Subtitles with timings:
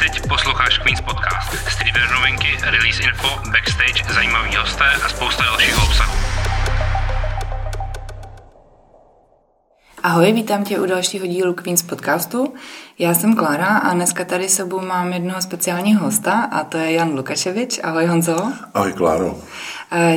[0.00, 1.68] Teď posloucháš Queen's Podcast.
[1.68, 6.12] Streamer novinky, release info, backstage, zajímavý hosté a spousta dalšího obsahu.
[10.02, 12.54] Ahoj, vítám tě u dalšího dílu Queen's podcastu.
[12.98, 16.92] Já jsem Klára a dneska tady s sebou mám jednoho speciálního hosta a to je
[16.92, 17.80] Jan Lukačevič.
[17.82, 18.52] Ahoj Honzo.
[18.74, 19.34] Ahoj Kláro.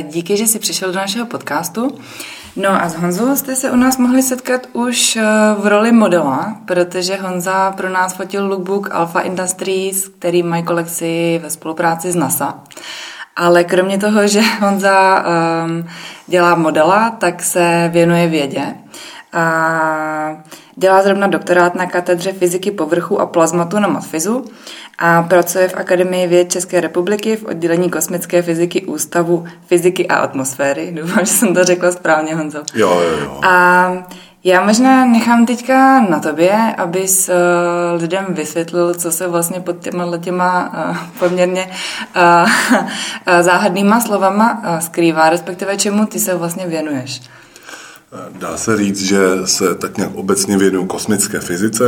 [0.02, 1.98] Díky, že jsi přišel do našeho podcastu.
[2.56, 5.22] No a s Honzou jste se u nás mohli setkat už eh,
[5.58, 11.50] v roli modela, protože Honza pro nás fotil lookbook Alpha Industries, který mají kolekci ve
[11.50, 12.58] spolupráci s NASA.
[13.36, 15.24] Ale kromě toho, že Honza
[15.66, 15.88] um,
[16.26, 18.74] dělá modela, tak se věnuje vědě.
[19.32, 20.42] A
[20.76, 24.44] dělá zrovna doktorát na katedře fyziky povrchu a plazmatu na Matfizu
[24.98, 30.92] a pracuje v Akademii věd České republiky v oddělení kosmické fyziky Ústavu fyziky a atmosféry.
[31.00, 32.62] Doufám, že jsem to řekla správně, Honzo.
[32.74, 33.40] Jo, jo, jo.
[33.44, 33.92] A
[34.44, 40.18] já možná nechám teďka na tobě, abys uh, lidem vysvětlil, co se vlastně pod těma
[40.18, 41.70] těma uh, poměrně
[42.16, 42.50] uh,
[43.28, 47.20] uh, záhadnýma slovama uh, skrývá, respektive čemu ty se vlastně věnuješ.
[48.38, 51.84] Dá se říct, že se tak nějak obecně věnuju kosmické fyzice.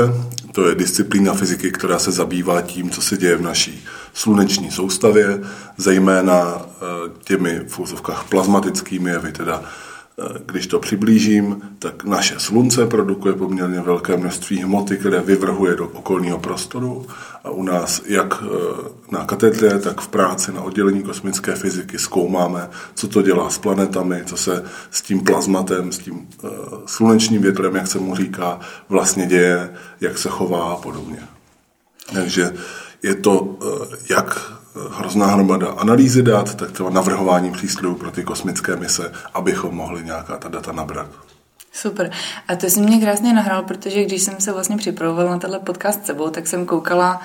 [0.52, 5.40] To je disciplína fyziky, která se zabývá tím, co se děje v naší sluneční soustavě,
[5.76, 6.66] zejména
[7.24, 9.62] těmi v plazmatickými jevy, teda
[10.46, 16.38] když to přiblížím, tak naše slunce produkuje poměrně velké množství hmoty, které vyvrhuje do okolního
[16.38, 17.06] prostoru
[17.44, 18.46] a u nás jak e,
[19.12, 24.22] na katedře, tak v práci na oddělení kosmické fyziky zkoumáme, co to dělá s planetami,
[24.26, 26.48] co se s tím plazmatem, s tím e,
[26.86, 31.18] slunečním větrem, jak se mu říká, vlastně děje, jak se chová a podobně.
[32.12, 32.52] Takže
[33.02, 34.52] je to e, jak
[34.90, 40.36] hrozná hromada analýzy dat, tak třeba navrhování přístrojů pro ty kosmické mise, abychom mohli nějaká
[40.36, 41.06] ta data nabrat.
[41.72, 42.10] Super.
[42.48, 46.02] A to jsi mě krásně nahrál, protože když jsem se vlastně připravovala na tenhle podcast
[46.02, 47.20] s sebou, tak jsem koukala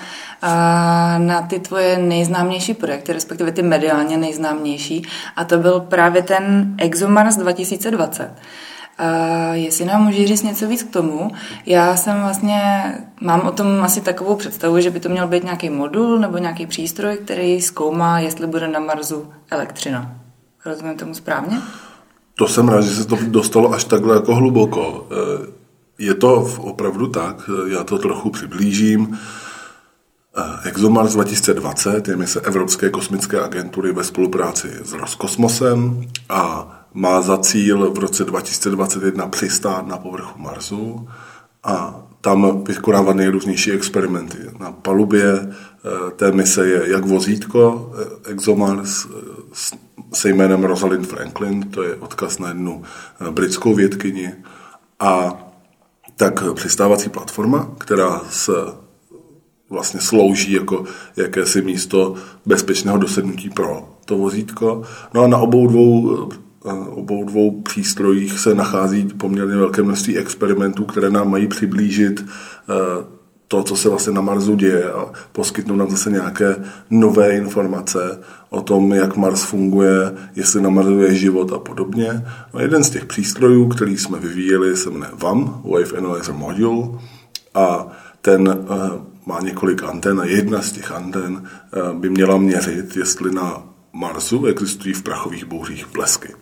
[1.18, 5.08] na ty tvoje nejznámější projekty, respektive ty mediálně nejznámější.
[5.36, 8.32] A to byl právě ten ExoMars 2020.
[9.02, 11.32] Uh, jestli nám může říct něco víc k tomu,
[11.66, 12.84] já jsem vlastně,
[13.22, 16.67] mám o tom asi takovou představu, že by to měl být nějaký modul nebo nějaký
[16.67, 20.16] přístroj, který zkoumá, jestli bude na Marsu elektřina.
[20.66, 21.61] Rozumím tomu správně?
[22.36, 25.08] To jsem rád, že se to dostalo až takhle jako hluboko.
[25.11, 25.52] Eh,
[26.00, 29.20] je to opravdu tak, já to trochu přiblížím.
[30.38, 37.38] Eh, ExoMars 2020 je mise Evropské kosmické agentury ve spolupráci s Roskosmosem a má za
[37.38, 41.08] cíl v roce 2021 přistát na povrchu Marsu
[41.64, 44.38] a tam vykonávat nejrůznější experimenty.
[44.60, 49.78] Na palubě eh, té mise je jak vozítko eh, ExoMars eh,
[50.14, 52.84] se jménem Rosalind Franklin, to je odkaz na jednu
[53.32, 54.34] britskou vědkyni,
[55.00, 55.40] a
[56.16, 58.52] tak přistávací platforma, která se
[59.70, 60.84] vlastně slouží jako
[61.16, 62.16] jakési místo
[62.46, 64.82] bezpečného dosednutí pro to vozítko.
[65.14, 66.30] No a na obou dvou
[66.89, 72.26] obou dvou přístrojích se nachází poměrně velké množství experimentů, které nám mají přiblížit
[72.70, 73.05] eh,
[73.52, 76.55] to, co se vlastně na Marsu děje a poskytnout nám zase nějaké
[76.89, 82.26] nové informace o tom, jak Mars funguje, jestli na Marsu je život a podobně.
[82.54, 86.99] No, jeden z těch přístrojů, který jsme vyvíjeli, se jmenuje VAM, Wave Analyzer Module,
[87.54, 87.88] a
[88.22, 88.78] ten uh,
[89.26, 94.45] má několik anten a jedna z těch anten uh, by měla měřit, jestli na Marsu
[94.45, 96.33] existují v prachových bouřích blesky.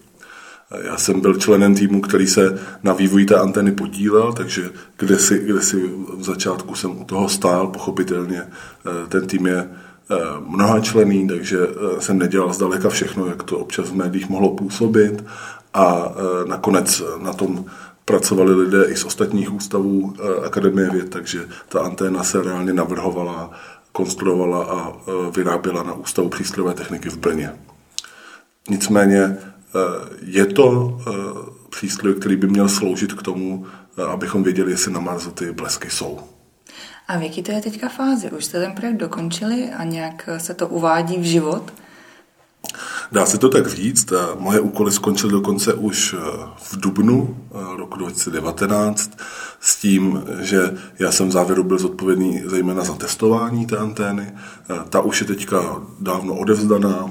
[0.77, 5.39] Já jsem byl členem týmu, který se na vývoji té anteny podílel, takže kde si,
[5.39, 10.15] kde si v začátku jsem u toho stál, pochopitelně eh, ten tým je eh,
[10.47, 15.25] mnoha člený, takže eh, jsem nedělal zdaleka všechno, jak to občas v médiích mohlo působit
[15.73, 16.13] a
[16.47, 17.65] nakonec na tom
[18.05, 20.13] pracovali lidé i z ostatních ústavů
[20.45, 23.51] Akademie věd, takže ta anténa se reálně navrhovala,
[23.91, 24.93] konstruovala a
[25.35, 27.53] vyráběla na Ústavu přístrojové techniky v Brně.
[28.69, 29.37] Nicméně
[30.21, 31.11] je to eh,
[31.69, 33.65] přístroj, který by měl sloužit k tomu,
[33.97, 36.19] eh, abychom věděli, jestli na Marsu ty blesky jsou.
[37.07, 38.31] A v jaký to je teďka fázi?
[38.31, 41.73] Už jste ten projekt dokončili a nějak se to uvádí v život?
[43.11, 44.13] Dá se to tak říct.
[44.39, 46.15] Moje úkoly skončily dokonce už
[46.57, 47.37] v dubnu
[47.77, 49.11] roku 2019
[49.59, 54.31] s tím, že já jsem v závěru byl zodpovědný zejména za testování té antény.
[54.89, 57.09] Ta už je teďka dávno odevzdaná,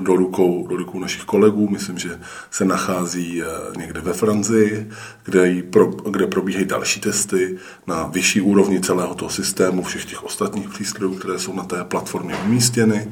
[0.00, 1.68] do rukou, do rukou našich kolegů.
[1.68, 2.20] Myslím, že
[2.50, 3.46] se nachází eh,
[3.78, 4.90] někde ve Francii,
[5.24, 7.56] kde, pro, kde probíhají další testy
[7.86, 12.36] na vyšší úrovni celého toho systému, všech těch ostatních přístrojů, které jsou na té platformě
[12.36, 13.10] umístěny.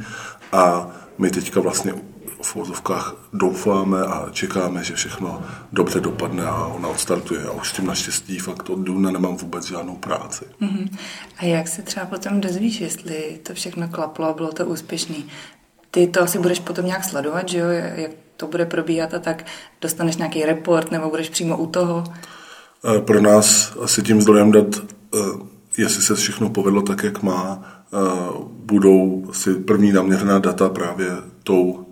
[0.52, 1.94] A my teďka vlastně
[2.42, 5.42] v vozovkách doufáme a čekáme, že všechno
[5.72, 7.42] dobře dopadne a ona odstartuje.
[7.42, 10.44] A už s tím naštěstí fakt od duna nemám vůbec žádnou práci.
[10.60, 10.96] Mm-hmm.
[11.38, 15.24] A jak se třeba potom dozvíš, jestli to všechno klaplo a bylo to úspěšný?
[15.94, 19.46] Ty to asi budeš potom nějak sledovat, že jo, jak to bude probíhat a tak
[19.80, 22.04] dostaneš nějaký report nebo budeš přímo u toho?
[22.84, 24.66] Eh, pro nás asi tím zdrojem dat,
[25.14, 25.18] eh,
[25.78, 27.96] jestli se všechno povedlo tak, jak má, eh,
[28.48, 31.08] budou si první naměřená data právě
[31.42, 31.86] tou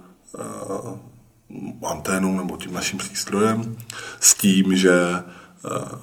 [1.87, 3.76] anténou nebo tím naším přístrojem
[4.20, 4.93] s tím, že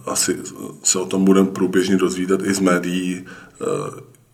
[0.05, 0.37] asi
[0.83, 3.25] se o tom budeme průběžně dozvídat i z médií,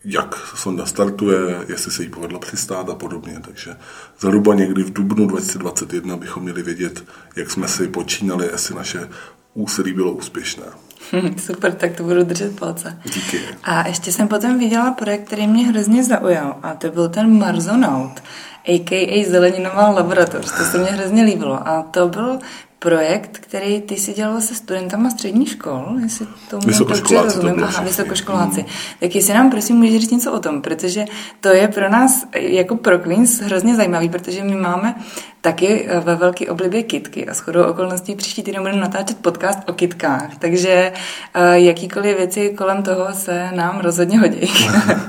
[0.04, 3.40] jak sonda startuje, jestli se jí povedlo přistát a podobně.
[3.44, 3.76] Takže
[4.20, 7.04] zhruba někdy v dubnu 2021 bychom měli vědět,
[7.36, 9.08] jak jsme si počínali, jestli naše
[9.54, 10.64] úsilí bylo úspěšné.
[11.36, 12.98] Super, tak to budu držet palce.
[13.14, 13.40] Díky.
[13.64, 18.22] A ještě jsem potom viděla projekt, který mě hrozně zaujal a to byl ten Marzonaut,
[18.66, 19.30] a.k.a.
[19.30, 20.52] zeleninová laboratoř.
[20.58, 21.68] To se mně hrozně líbilo.
[21.68, 22.38] A to byl
[22.84, 27.54] projekt, který ty si dělal se studentama středních škol, jestli tomu dobře rozumím.
[27.54, 28.60] To Aha, vysokoškoláci.
[28.60, 28.70] Hmm.
[29.00, 31.04] Tak jestli nám prosím můžeš říct něco o tom, protože
[31.40, 34.94] to je pro nás jako pro Queens hrozně zajímavý, protože my máme
[35.40, 39.72] taky eh, ve velké oblibě kitky a shodou okolností příští týden budeme natáčet podcast o
[39.72, 40.92] kitkách, takže
[41.34, 44.52] eh, jakýkoliv věci kolem toho se nám rozhodně hodí.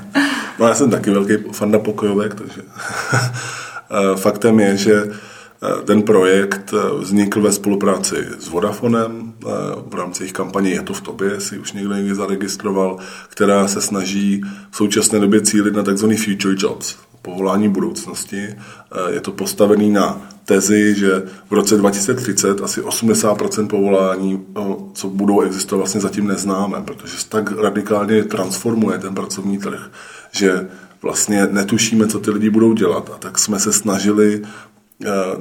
[0.60, 2.62] no já jsem taky velký fanda pokojovek, takže
[3.12, 5.04] eh, faktem je, že
[5.86, 9.34] ten projekt vznikl ve spolupráci s Vodafonem
[9.90, 12.98] v rámci jejich kampaně Je to v tobě, si už někdo někdy zaregistroval,
[13.30, 14.42] která se snaží
[14.72, 16.06] v současné době cílit na tzv.
[16.26, 18.48] future jobs, povolání budoucnosti.
[19.10, 24.46] Je to postavený na tezi, že v roce 2030 asi 80% povolání,
[24.94, 29.92] co budou existovat, vlastně zatím neznáme, protože se tak radikálně transformuje ten pracovní trh,
[30.32, 30.68] že
[31.02, 33.12] vlastně netušíme, co ty lidi budou dělat.
[33.16, 34.75] A tak jsme se snažili Eh,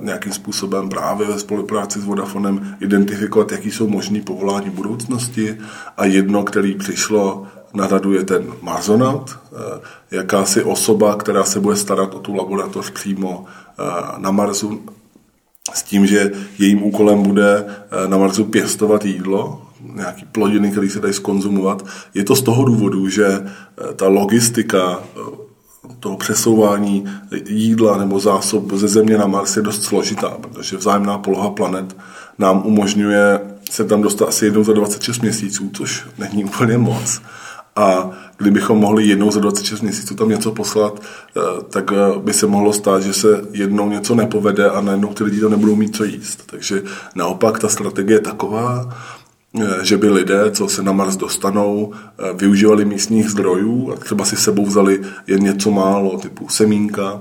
[0.03, 5.59] nějakým způsobem právě ve spolupráci s Vodafonem identifikovat, jaký jsou možný povolání budoucnosti
[5.97, 9.81] a jedno, který přišlo na radu je ten Marzonaut, eh,
[10.17, 13.83] jakási osoba, která se bude starat o tu laboratoř přímo eh,
[14.19, 14.81] na Marsu,
[15.75, 17.65] s tím, že jejím úkolem bude
[18.07, 19.63] na Marsu pěstovat jídlo,
[19.95, 21.87] nějaký plodiny, které se dají skonzumovat.
[22.15, 23.47] Je to z toho důvodu, že
[23.97, 25.03] ta logistika
[26.01, 27.05] toho přesouvání
[27.47, 31.97] jídla nebo zásob ze Země na Mars je dost složitá, protože vzájemná poloha planet
[32.39, 33.41] nám umožňuje
[33.71, 37.21] se tam dostat asi jednou za 26 měsíců, což není úplně moc.
[37.77, 41.03] A kdybychom mohli jednou za 26 měsíců tam něco poslat,
[41.37, 41.41] eh,
[41.71, 45.41] tak eh, by se mohlo stát, že se jednou něco nepovede a najednou ty lidi
[45.41, 46.43] to nebudou mít co jíst.
[46.47, 46.83] Takže
[47.15, 48.95] naopak ta strategie je taková,
[49.83, 54.37] že by lidé, co se na Mars dostanou, eh, využívali místních zdrojů a třeba si
[54.37, 57.21] sebou vzali jen něco málo, typu semínka,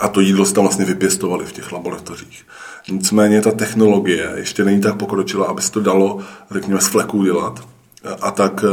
[0.00, 2.46] a to jídlo si tam vlastně vypěstovali v těch laboratořích.
[2.90, 6.18] Nicméně ta technologie ještě není tak pokročila, aby se to dalo,
[6.50, 7.68] řekněme, z fleků dělat.
[8.04, 8.64] Eh, a tak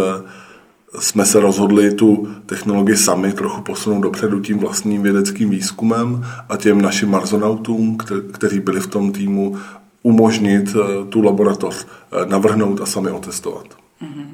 [1.00, 6.82] jsme se rozhodli tu technologii sami trochu posunout dopředu tím vlastním vědeckým výzkumem a těm
[6.82, 7.98] našim marzonautům,
[8.32, 9.58] kteří byli v tom týmu,
[10.06, 13.66] umožnit eh, tu laboratoř eh, navrhnout a sami otestovat.
[14.02, 14.28] Mm-hmm.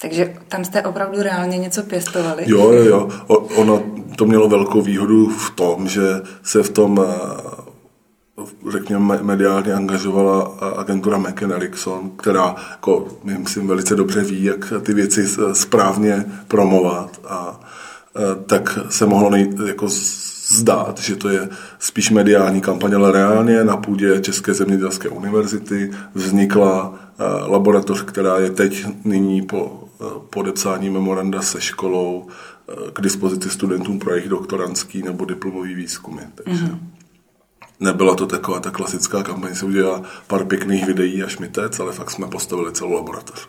[0.00, 2.44] Takže tam jste opravdu reálně něco pěstovali?
[2.46, 3.08] Jo, jo, jo.
[3.56, 3.82] Ono
[4.16, 6.02] to mělo velkou výhodu v tom, že
[6.42, 7.12] se v tom eh,
[8.70, 10.42] řekněme, mediálně angažovala
[10.76, 17.60] agentura McKen Erickson, která, jako, myslím, velice dobře ví, jak ty věci správně promovat a
[18.46, 19.88] tak se mohlo nejít, jako
[20.52, 26.94] zdát, že to je spíš mediální kampaně, ale reálně na půdě České zemědělské univerzity vznikla
[26.94, 33.50] eh, laboratoř, která je teď nyní po eh, podepsání memoranda se školou eh, k dispozici
[33.50, 36.22] studentům pro jejich doktorantský nebo diplomový výzkumy.
[36.34, 36.78] Takže mm-hmm.
[37.80, 42.10] nebyla to taková ta klasická kampaň, se udělala pár pěkných videí a šmitec, ale fakt
[42.10, 43.48] jsme postavili celou laboratoř.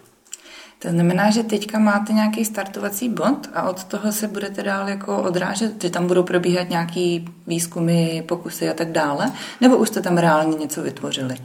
[0.84, 5.18] To znamená, že teďka máte nějaký startovací bod a od toho se budete dál jako
[5.18, 10.18] odrážet, že tam budou probíhat nějaký výzkumy, pokusy a tak dále, nebo už jste tam
[10.18, 11.36] reálně něco vytvořili?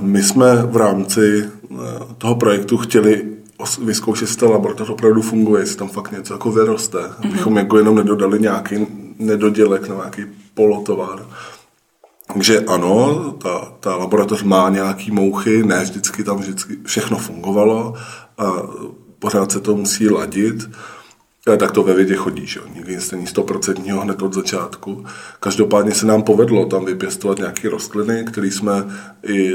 [0.00, 1.76] My jsme v rámci eh,
[2.18, 3.36] toho projektu chtěli
[3.84, 7.28] vyzkoušet, jestli ta laboratoř opravdu funguje, jestli tam fakt něco jako vyroste, mm-hmm.
[7.28, 8.86] abychom jako jenom nedodali nějaký
[9.18, 10.24] nedodělek na nějaký
[10.54, 11.26] polotovar.
[12.32, 17.94] Takže ano, ta, ta laboratoř má nějaký mouchy, ne vždycky tam vždycky všechno fungovalo
[18.40, 18.62] a
[19.18, 20.70] pořád se to musí ladit.
[21.58, 25.04] Tak to ve vědě chodí, že Nikdy nic není stoprocentního hned od začátku.
[25.40, 28.72] Každopádně se nám povedlo tam vypěstovat nějaké rostliny, které jsme
[29.26, 29.52] i,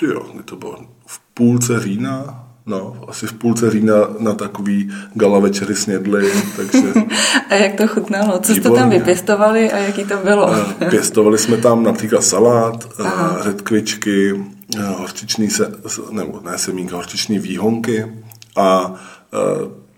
[0.00, 5.38] ty jo, to bylo v půlce října, No, asi v půlce října na takový gala
[5.38, 6.92] večery snědli, takže...
[7.50, 8.38] a jak to chutnalo?
[8.38, 10.54] Co jste tam vypěstovali a jaký to bylo?
[10.90, 13.38] Pěstovali jsme tam například salát, Aha.
[13.42, 14.44] řetkvičky,
[14.82, 15.72] horčičný se,
[16.10, 18.12] nebo ne semínka, horčičný výhonky
[18.56, 18.94] a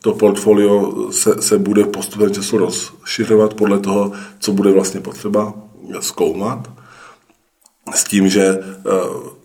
[0.00, 5.54] to portfolio se, se bude postupem času rozšiřovat podle toho, co bude vlastně potřeba
[6.00, 6.70] zkoumat.
[7.94, 8.58] S tím, že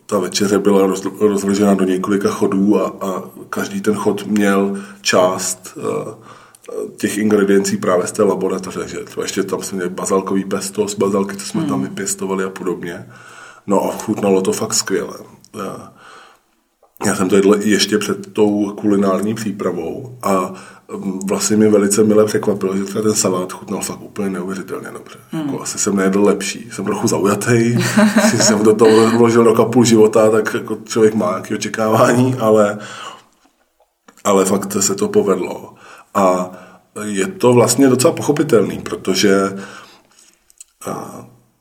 [0.05, 0.88] ta večeře byla
[1.19, 5.77] rozložena do několika chodů a, a každý ten chod měl část
[6.97, 10.95] těch ingrediencí právě z té laboratoře, že třeba ještě tam jsme měli bazalkový pesto z
[10.95, 11.69] bazalky, co jsme hmm.
[11.69, 13.05] tam vypěstovali a podobně.
[13.67, 15.17] No a chutnalo to fakt skvěle.
[17.05, 20.53] Já jsem to jedl ještě před tou kulinární přípravou a
[20.97, 25.19] mm, vlastně mi velice milé překvapilo, že ten salát chutnal fakt úplně neuvěřitelně dobře.
[25.31, 25.45] Hmm.
[25.45, 26.69] Jako asi jsem nejedl lepší.
[26.71, 27.77] Jsem trochu zaujatý,
[28.37, 32.77] jsem do toho vložil roka půl života, tak jako člověk má nějaké očekávání, ale,
[34.23, 35.73] ale fakt se to povedlo.
[36.13, 36.51] A
[37.03, 39.57] je to vlastně docela pochopitelný, protože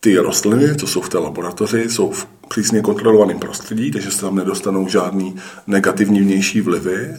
[0.01, 4.37] ty rostliny, co jsou v té laboratoři, jsou v přísně kontrolovaném prostředí, takže se tam
[4.37, 6.97] nedostanou žádný negativní vnější vlivy.
[6.97, 7.17] E,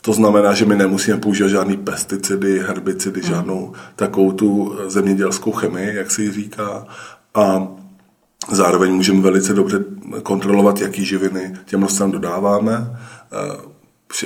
[0.00, 3.30] to znamená, že my nemusíme používat žádný pesticidy, herbicidy, hmm.
[3.30, 6.86] žádnou takovou tu zemědělskou chemii, jak se ji říká.
[7.34, 7.68] A
[8.52, 9.84] zároveň můžeme velice dobře
[10.22, 12.98] kontrolovat, jaký živiny těm rostlinám dodáváme.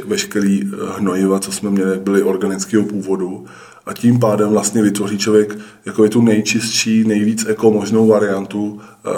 [0.05, 3.47] Veškerý hnojiva, co jsme měli, byly organického původu
[3.87, 9.11] a tím pádem vlastně vytvoří člověk jako tu nejčistší, nejvíc eko možnou variantu eh,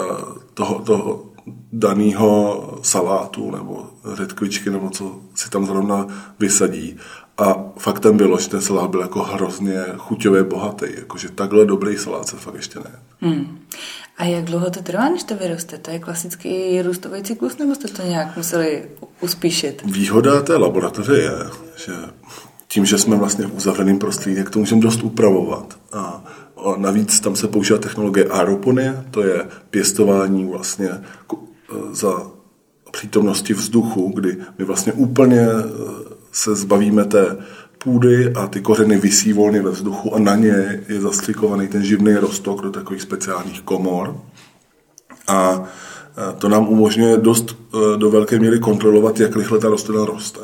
[0.53, 1.25] toho, toho
[1.73, 6.07] daného salátu nebo řetkvičky nebo co si tam zrovna
[6.39, 6.97] vysadí.
[7.37, 12.27] A faktem bylo, že ten salát byl jako hrozně chuťově bohatý, jakože takhle dobrý salát
[12.27, 12.99] se fakt ještě ne.
[13.21, 13.59] Hmm.
[14.21, 15.77] A jak dlouho to trvá, než to vyroste?
[15.77, 18.83] To je klasický růstový cyklus, nebo jste to nějak museli
[19.21, 19.81] uspíšit?
[19.85, 21.31] Výhoda té laboratoře je,
[21.85, 21.93] že
[22.67, 25.77] tím, že jsme vlastně v uzavřeném prostředí, tak to můžeme dost upravovat.
[25.93, 26.23] A
[26.77, 30.89] navíc tam se používá technologie aeroponie, to je pěstování vlastně
[31.91, 32.31] za
[32.91, 35.63] přítomnosti vzduchu, kdy my vlastně úplně e,
[36.31, 37.37] se zbavíme té
[37.83, 42.13] půdy a ty kořeny visí volně ve vzduchu a na ně je zastřikovaný ten živný
[42.13, 44.15] rostok do takových speciálních komor.
[45.27, 45.63] A
[46.29, 50.39] e, to nám umožňuje dost e, do velké míry kontrolovat, jak rychle ta rostlina roste.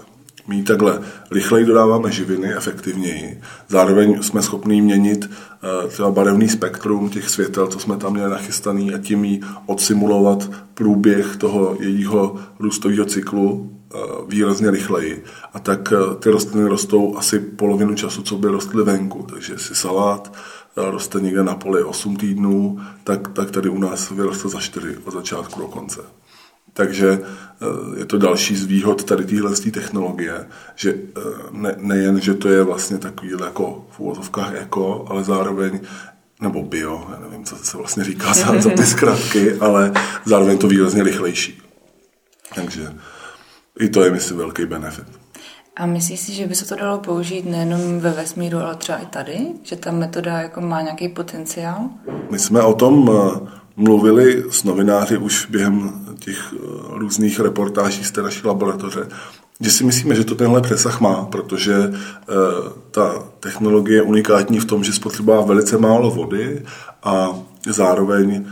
[0.47, 1.01] My takhle
[1.31, 3.41] rychleji dodáváme živiny, efektivněji.
[3.67, 8.93] Zároveň jsme schopni měnit eh, třeba barevný spektrum těch světel, co jsme tam měli nachystaný
[8.93, 13.76] a tím jí odsimulovat průběh toho jejího růstového cyklu
[14.27, 15.23] výrazně rychleji.
[15.53, 19.27] A tak eh, ty rostliny rostou asi polovinu času, co by rostly venku.
[19.29, 20.33] Takže si salát
[20.75, 25.13] roste někde na poli 8 týdnů, tak, tak tady u nás vyroste za 4 od
[25.13, 26.01] začátku do konce.
[26.73, 32.33] Takže eh, je to další z výhod tady téhle technologie, že eh, ne, nejen, že
[32.33, 35.79] to je vlastně takový jako v úvozovkách eko, ale zároveň
[36.41, 39.91] nebo bio, já nevím, co se vlastně říká za, za ty zkratky, ale
[40.25, 41.61] zároveň to výrazně rychlejší.
[42.55, 42.93] Takže
[43.79, 45.05] i to je, myslím, velký benefit.
[45.75, 49.05] A myslíš si, že by se to dalo použít nejenom ve vesmíru, ale třeba i
[49.05, 49.37] tady?
[49.63, 51.89] Že ta metoda jako má nějaký potenciál?
[52.31, 56.57] My jsme o tom eh, mluvili s novináři už během těch eh,
[56.89, 59.07] různých reportáží z té naší laboratoře,
[59.59, 61.93] že si myslíme, že to tenhle přesah má, protože e,
[62.91, 66.63] ta technologie je unikátní v tom, že spotřebuje velice málo vody
[67.03, 68.45] a zároveň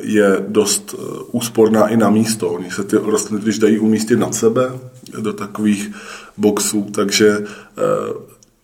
[0.00, 1.02] je dost e,
[1.32, 2.48] úsporná i na místo.
[2.48, 4.70] Oni se ty rostliny, když dají umístit nad sebe
[5.18, 5.92] do takových
[6.36, 7.42] boxů, takže e,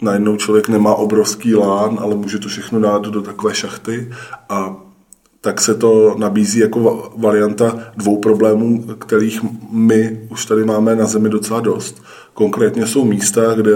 [0.02, 4.12] najednou člověk nemá obrovský lán, ale může to všechno dát do takové šachty
[4.48, 4.76] a
[5.40, 9.40] tak se to nabízí jako varianta dvou problémů, kterých
[9.70, 12.02] my už tady máme na Zemi docela dost.
[12.34, 13.72] Konkrétně jsou místa, kde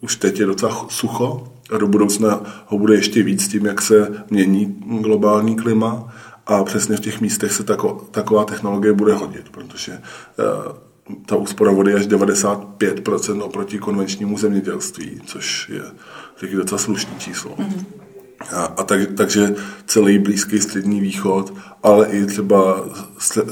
[0.00, 4.24] už teď je docela sucho a do budoucna ho bude ještě víc tím, jak se
[4.30, 6.14] mění globální klima
[6.48, 10.72] a přesně v těch místech se tako, taková technologie bude hodit, protože uh,
[11.26, 15.82] ta úspora vody je až 95% oproti konvenčnímu zemědělství, což je
[16.40, 17.50] taky docela slušný číslo.
[17.50, 17.84] Mm-hmm.
[18.52, 19.54] A, a tak, takže
[19.86, 22.84] celý Blízký střední východ, ale i třeba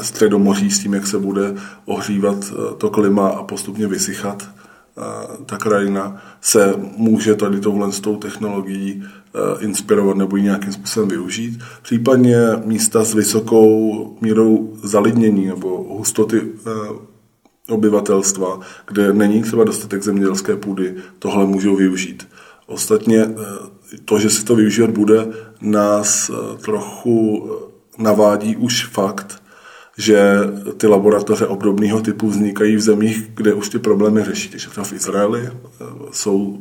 [0.02, 5.56] středomoří s tím, jak se bude ohřívat eh, to klima a postupně vysychat eh, ta
[5.56, 9.25] krajina, se může tady touhle s tou technologií eh,
[9.60, 11.60] inspirovat nebo ji nějakým způsobem využít.
[11.82, 16.42] Případně místa s vysokou mírou zalidnění nebo hustoty
[17.68, 22.28] obyvatelstva, kde není třeba dostatek zemědělské půdy, tohle můžou využít.
[22.66, 23.26] Ostatně
[24.04, 25.26] to, že se to využívat bude,
[25.60, 29.42] nás eh, trochu eh, navádí už fakt,
[29.98, 30.40] že
[30.76, 34.48] ty laboratoře obdobného typu vznikají v zemích, kde už ty problémy řeší.
[34.48, 35.52] Takže třeba v Izraeli eh,
[36.12, 36.58] jsou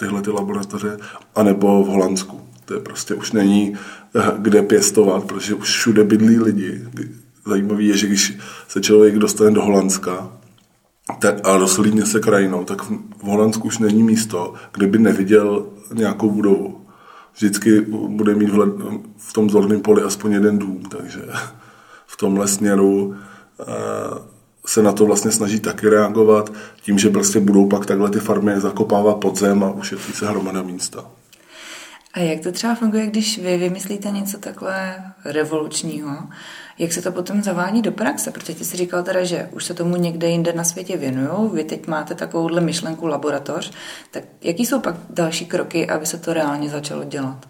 [0.00, 0.98] tyhle ty laboratoře,
[1.34, 2.40] anebo v Holandsku.
[2.64, 3.76] To je prostě už není
[4.16, 6.84] eh, kde pěstovat, protože už všude bydlí lidi.
[7.46, 8.38] Zajímavý je, že když
[8.68, 10.32] se člověk dostane do Holandska
[11.44, 16.86] a rozhlídne se krajinou, tak v Holandsku už není místo, kde by neviděl nějakou budovu.
[17.34, 18.50] Vždycky bude mít
[19.16, 21.20] v tom zorném poli aspoň jeden dům, takže
[22.06, 23.14] v tomhle směru
[23.60, 23.64] eh,
[24.66, 26.52] se na to vlastně snaží taky reagovat
[26.82, 30.62] tím, že prostě budou pak takhle ty farmy zakopávat pod zem a ušetří se hromada
[30.62, 31.04] místa.
[32.14, 36.16] A jak to třeba funguje, když vy vymyslíte něco takhle revolučního?
[36.78, 38.30] Jak se to potom zavádí do praxe?
[38.30, 41.64] Protože ty jsi říkal teda, že už se tomu někde jinde na světě věnují, vy
[41.64, 43.72] teď máte takovouhle myšlenku laboratoř,
[44.10, 47.48] tak jaký jsou pak další kroky, aby se to reálně začalo dělat?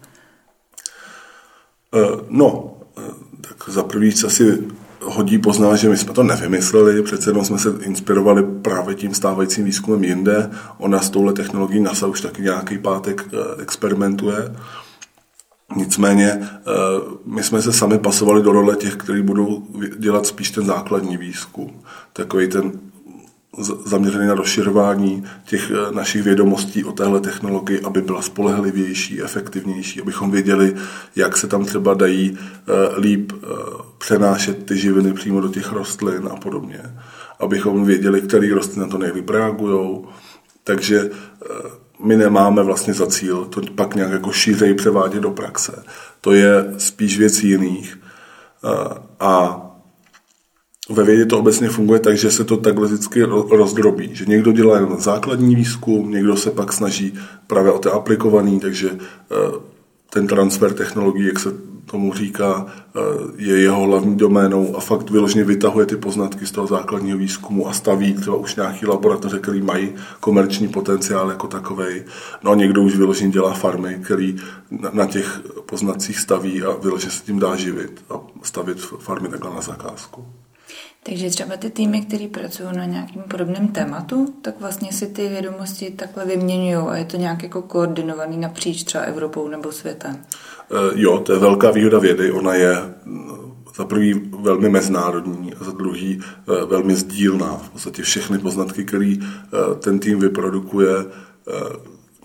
[1.93, 2.51] Uh, no,
[2.97, 3.03] uh,
[3.41, 4.57] tak za prvý asi
[5.03, 9.65] hodí poznat, že my jsme to nevymysleli, přece jenom jsme se inspirovali právě tím stávajícím
[9.65, 10.49] výzkumem jinde.
[10.77, 14.55] Ona s touhle technologií NASA už taky nějaký pátek eh, experimentuje.
[15.75, 16.61] Nicméně eh,
[17.25, 19.67] my jsme se sami pasovali do role těch, kteří budou
[19.97, 21.81] dělat spíš ten základní výzkum.
[22.13, 22.71] Takový ten
[23.85, 30.31] zaměřený na rozširování těch eh, našich vědomostí o téhle technologii, aby byla spolehlivější, efektivnější, abychom
[30.31, 30.75] věděli,
[31.15, 32.37] jak se tam třeba dají
[32.97, 33.33] líp
[33.97, 36.81] přenášet ty živiny přímo do těch rostlin a podobně.
[37.39, 39.99] Abychom věděli, který rostliny na to nejlíp reagují.
[40.63, 41.47] Takže eh,
[42.03, 45.83] my nemáme vlastně za cíl to pak nějak jako šířej převádět do praxe.
[46.21, 47.99] To je spíš věc jiných.
[48.63, 49.61] Eh, a
[50.89, 54.09] ve vědě to obecně funguje tak, že se to takhle vždycky rozdrobí.
[54.13, 57.13] Že někdo dělá jen základní výzkum, někdo se pak snaží
[57.47, 59.59] právě o té aplikovaný, takže eh,
[60.09, 61.49] ten transfer technologií, jak se
[61.85, 62.99] tomu říká, eh,
[63.37, 67.73] je jeho hlavní doménou a fakt vyloženě vytahuje ty poznatky z toho základního výzkumu a
[67.73, 72.03] staví třeba už nějaký laboratoře, který mají komerční potenciál jako takový.
[72.43, 74.35] No a někdo už vyloženě dělá farmy, který
[74.93, 79.61] na těch poznatcích staví a vyloženě se tím dá živit a stavit farmy takhle na
[79.61, 80.25] zakázku.
[81.03, 85.91] Takže třeba ty týmy, které pracují na nějakým podobném tématu, tak vlastně si ty vědomosti
[85.91, 90.17] takhle vyměňují a je to nějak jako koordinovaný napříč třeba Evropou nebo světem.
[90.71, 92.31] Eh, jo, to je velká výhoda vědy.
[92.31, 92.75] Ona je
[93.75, 97.57] za prvý velmi mezinárodní a za druhý eh, velmi sdílná.
[97.57, 100.91] V podstatě všechny poznatky, které eh, ten tým vyprodukuje,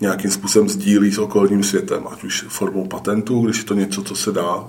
[0.01, 4.15] nějakým způsobem sdílí s okolním světem, ať už formou patentů, když je to něco, co
[4.15, 4.63] se dá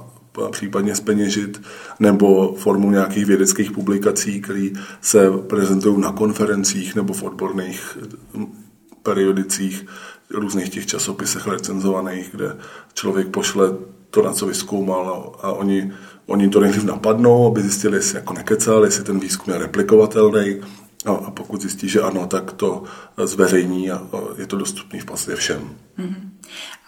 [0.51, 1.63] případně speněžit,
[2.01, 4.69] nebo formou nějakých vědeckých publikací, které
[5.01, 7.99] se prezentují na konferencích nebo v odborných
[9.03, 9.87] periodicích,
[10.31, 12.57] různých těch časopisech recenzovaných, kde
[12.95, 13.77] člověk pošle
[14.11, 15.93] to, na co vyzkoumal a oni,
[16.27, 20.61] oni to nejdřív napadnou, aby zjistili, jestli jako nekecal, jestli ten výzkum je replikovatelný
[21.05, 22.83] a, a pokud zjistí, že ano, tak to
[23.25, 25.71] zveřejní a, a je to dostupný v podstatě všem.
[25.99, 26.31] Mm-hmm.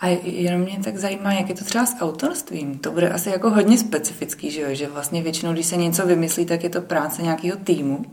[0.01, 2.79] A jenom mě tak zajímá, jak je to třeba s autorstvím.
[2.79, 4.69] To bude asi jako hodně specifický, že jo?
[4.73, 8.05] že vlastně většinou, když se něco vymyslí, tak je to práce nějakého týmu.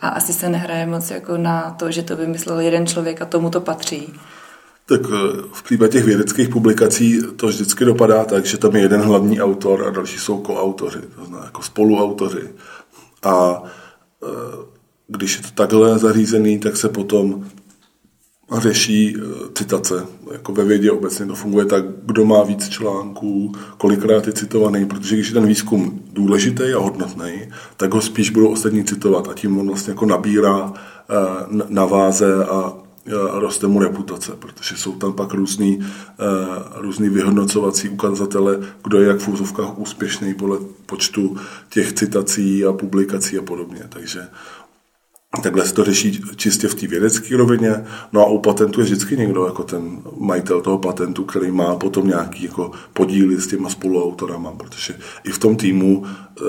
[0.00, 3.50] A asi se nehraje moc jako na to, že to vymyslel jeden člověk a tomu
[3.50, 4.12] to patří.
[4.86, 9.00] Tak eh, v případě těch vědeckých publikací to vždycky dopadá tak, že tam je jeden
[9.00, 12.48] hlavní autor a další jsou koautoři, to znamená jako spoluautoři.
[13.22, 13.62] A
[14.22, 14.26] eh,
[15.16, 17.44] když je to takhle zařízený, tak se potom
[18.58, 19.20] řeší eh,
[19.54, 20.06] citace.
[20.32, 25.14] Jako ve vědě obecně to funguje tak, kdo má víc článků, kolikrát je citovaný, protože
[25.14, 27.32] když je ten výzkum důležitý a hodnotný,
[27.76, 30.72] tak ho spíš budou ostatní citovat a tím on vlastně jako nabírá
[31.68, 32.72] na váze a
[33.32, 35.80] roste mu reputace, protože jsou tam pak různý,
[36.74, 41.36] různý vyhodnocovací ukazatele, kdo je jak v úzovkách úspěšný podle počtu
[41.70, 43.80] těch citací a publikací a podobně.
[43.88, 44.20] Takže
[45.40, 47.84] Takhle se to řeší čistě v té vědecké rovině.
[48.12, 52.08] No a u patentu je vždycky někdo jako ten majitel toho patentu, který má potom
[52.08, 56.42] nějaký jako podíly s těma spoluautorama, protože i v tom týmu eh,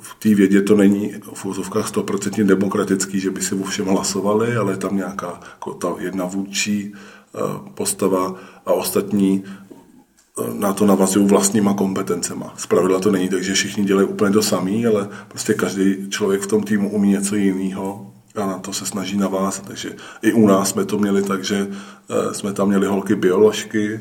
[0.00, 4.56] v té vědě to není v úzovkách 100% demokratický, že by si o všem hlasovali,
[4.56, 7.38] ale je tam nějaká jako ta jedna vůdčí eh,
[7.74, 8.34] postava
[8.66, 12.54] a ostatní eh, na to navazují vlastníma kompetencema.
[12.56, 16.46] Zpravidla to není tak, že všichni dělají úplně to samý, ale prostě každý člověk v
[16.46, 19.66] tom týmu umí něco jiného a na to se snaží navázat.
[19.66, 24.00] Takže i u nás jsme to měli tak, že eh, jsme tam měli holky bioložky,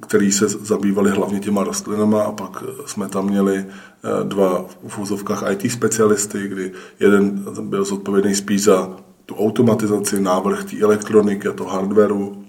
[0.00, 4.98] který se zabývali hlavně těma rostlinama a pak eh, jsme tam měli eh, dva v
[4.98, 8.96] úzovkách IT specialisty, kdy jeden byl zodpovědný spíš za
[9.26, 12.44] tu automatizaci, návrh té elektroniky a toho hardwareu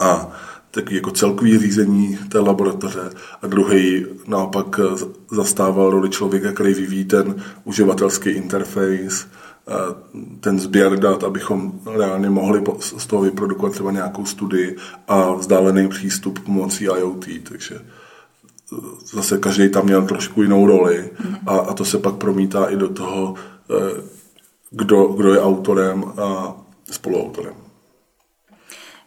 [0.00, 0.30] a
[0.70, 3.10] takový jako celkový řízení té laboratoře
[3.42, 4.80] a druhý naopak
[5.30, 9.26] zastával roli člověka, který vyvíjí ten uživatelský interface,
[10.40, 14.76] ten sběr dat, abychom reálně mohli z toho vyprodukovat třeba nějakou studii
[15.08, 17.80] a vzdálený přístup pomocí IoT, takže
[19.12, 21.10] zase každý tam měl trošku jinou roli
[21.46, 23.34] a, a to se pak promítá i do toho,
[23.70, 24.02] eh,
[24.70, 26.56] kdo, kdo je autorem a
[26.90, 27.54] spoluautorem.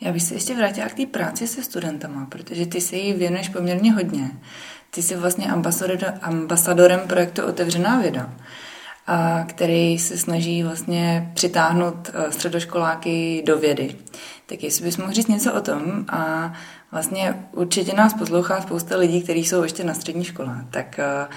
[0.01, 3.49] Já bych se ještě vrátila k té práci se studentama, protože ty se jí věnuješ
[3.49, 4.41] poměrně hodně.
[4.91, 5.51] Ty jsi vlastně
[6.21, 8.33] ambasadorem projektu Otevřená věda, a
[9.47, 13.95] který se snaží vlastně přitáhnout eh, středoškoláky do vědy.
[14.45, 16.53] Tak jestli bys mohl říct něco o tom a
[16.91, 20.65] Vlastně určitě nás poslouchá spousta lidí, kteří jsou ještě na střední škole.
[20.71, 21.27] Tak eh,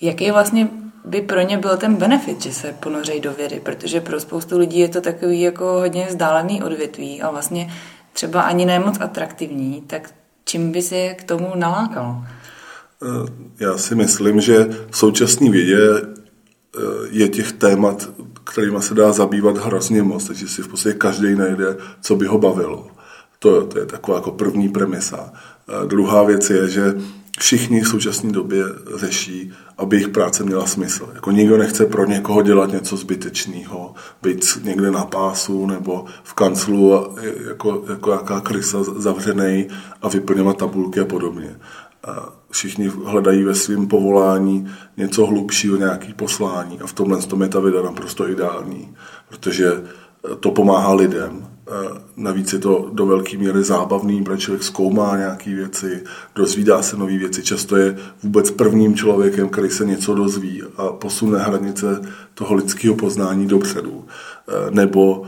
[0.00, 0.68] jaký vlastně
[1.04, 3.60] by pro ně byl ten benefit, že se ponořejí do vědy?
[3.60, 7.74] Protože pro spoustu lidí je to takový jako hodně vzdálený odvětví a vlastně
[8.12, 10.10] třeba ani ne moc atraktivní, tak
[10.44, 12.24] čím by se k tomu nalákal?
[13.02, 15.78] Eh, já si myslím, že v současné vědě
[17.10, 18.10] je těch témat,
[18.44, 22.38] kterými se dá zabývat hrozně moc, takže si v podstatě každý najde, co by ho
[22.38, 22.86] bavilo.
[23.38, 25.32] To, to je taková jako první premisa.
[25.86, 26.94] Druhá věc je, že
[27.38, 28.64] všichni v současné době
[28.96, 31.08] řeší, aby jejich práce měla smysl.
[31.14, 37.14] Jako nikdo nechce pro někoho dělat něco zbytečného, být někde na pásu nebo v kanclu
[37.48, 39.68] jako, jako jaká krysa zavřený
[40.02, 41.56] a vyplňovat tabulky a podobně.
[42.06, 44.66] A všichni hledají ve svém povolání
[44.96, 48.94] něco hlubšího, nějaký poslání a v tomhle tom je ta věda naprosto ideální,
[49.28, 49.82] protože
[50.40, 51.46] to pomáhá lidem
[52.16, 56.02] Navíc je to do velké míry zábavný, protože člověk zkoumá nějaké věci,
[56.34, 57.42] dozvídá se nové věci.
[57.42, 62.00] Často je vůbec prvním člověkem, který se něco dozví a posune hranice
[62.34, 64.04] toho lidského poznání dopředu.
[64.70, 65.26] Nebo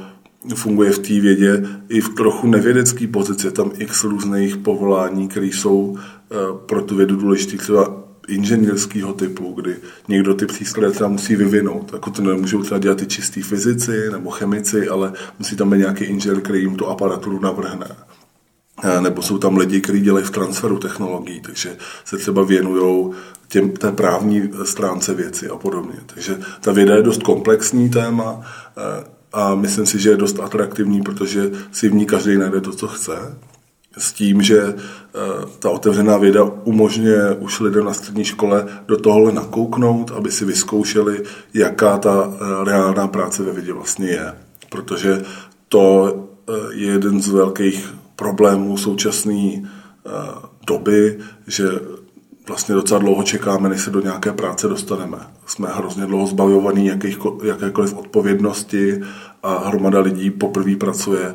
[0.55, 3.47] funguje v té vědě i v trochu nevědecké pozici.
[3.47, 6.18] Je tam x různých povolání, které jsou eh,
[6.67, 7.57] pro tu vědu důležité.
[7.57, 9.77] Třeba inženýrského typu, kdy
[10.09, 11.91] někdo ty přístroje třeba musí vyvinout.
[11.93, 16.05] Jako to nemůžou třeba dělat i čistí fyzici nebo chemici, ale musí tam být nějaký
[16.05, 17.87] inženýr, který jim tu aparaturu navrhne.
[19.01, 23.13] Nebo jsou tam lidi, kteří dělají v transferu technologií, takže se třeba věnují
[23.49, 25.95] těm, té právní stránce věci a podobně.
[26.07, 28.41] Takže ta věda je dost komplexní téma
[29.33, 32.89] a myslím si, že je dost atraktivní, protože si v ní každý najde to, co
[32.89, 33.13] chce
[33.99, 34.77] s tím, že eh,
[35.59, 41.23] ta otevřená věda umožňuje už lidem na střední škole do tohohle nakouknout, aby si vyzkoušeli,
[41.55, 44.35] jaká ta eh, reálná práce ve vědě vlastně je.
[44.71, 45.23] Protože
[45.69, 46.15] to
[46.49, 49.63] eh, je jeden z velkých problémů současné
[50.67, 51.69] doby, že
[52.49, 55.19] vlastně docela dlouho čekáme, než se do nějaké práce dostaneme.
[55.47, 56.91] Jsme hrozně dlouho zbavovaní
[57.43, 59.01] jakékoliv odpovědnosti
[59.43, 61.35] a hromada lidí poprvé pracuje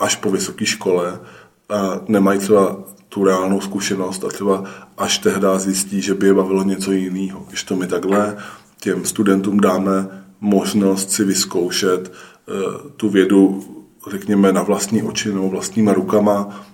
[0.00, 1.20] až po vysoké škole
[1.68, 2.76] a nemají třeba
[3.08, 4.64] tu reálnou zkušenost a třeba
[4.98, 7.44] až tehdy zjistí, že by je bavilo něco jiného.
[7.48, 8.36] Když to my takhle
[8.80, 13.64] těm studentům dáme možnost si vyzkoušet uh, tu vědu,
[14.10, 16.66] řekněme, na vlastní oči nebo vlastníma rukama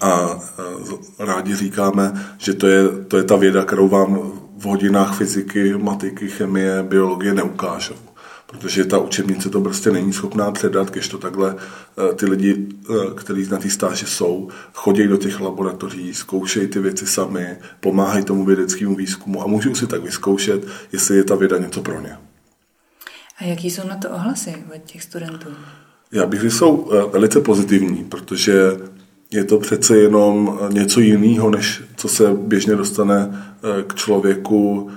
[0.00, 0.40] a uh,
[1.18, 6.28] rádi říkáme, že to je, to je ta věda, kterou vám v hodinách fyziky, matiky,
[6.28, 8.07] chemie, biologie neukážou
[8.50, 12.94] protože ta učebnice to prostě není schopná předat, když to takhle eh, ty lidi, eh,
[13.14, 18.44] kteří na té stáži jsou, chodí do těch laboratoří, zkoušejí ty věci sami, pomáhají tomu
[18.44, 22.16] vědeckému výzkumu a můžou si tak vyzkoušet, jestli je ta věda něco pro ně.
[23.38, 25.48] A jaký jsou na to ohlasy od těch studentů?
[26.12, 28.62] Já bych řekl, jsou eh, velice pozitivní, protože
[29.30, 33.44] je to přece jenom něco jiného, než co se běžně dostane
[33.86, 34.90] k člověku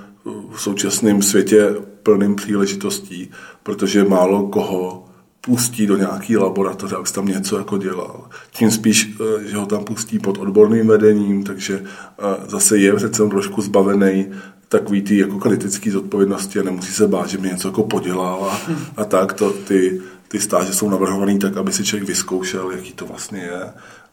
[0.54, 3.30] v současném světě plným příležitostí,
[3.62, 5.04] protože málo koho
[5.40, 8.28] pustí do nějaký laboratoře, aby tam něco jako dělal.
[8.50, 13.28] Tím spíš, eh, že ho tam pustí pod odborným vedením, takže eh, zase je přece
[13.28, 14.26] trošku zbavený
[14.68, 18.58] takový ty jako kritický zodpovědnosti a nemusí se bát, že mi něco jako podělal
[18.96, 19.32] a, tak.
[19.32, 23.62] To, ty, ty stáže jsou navrhované tak, aby si člověk vyzkoušel, jaký to vlastně je.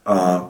[0.06, 0.48] A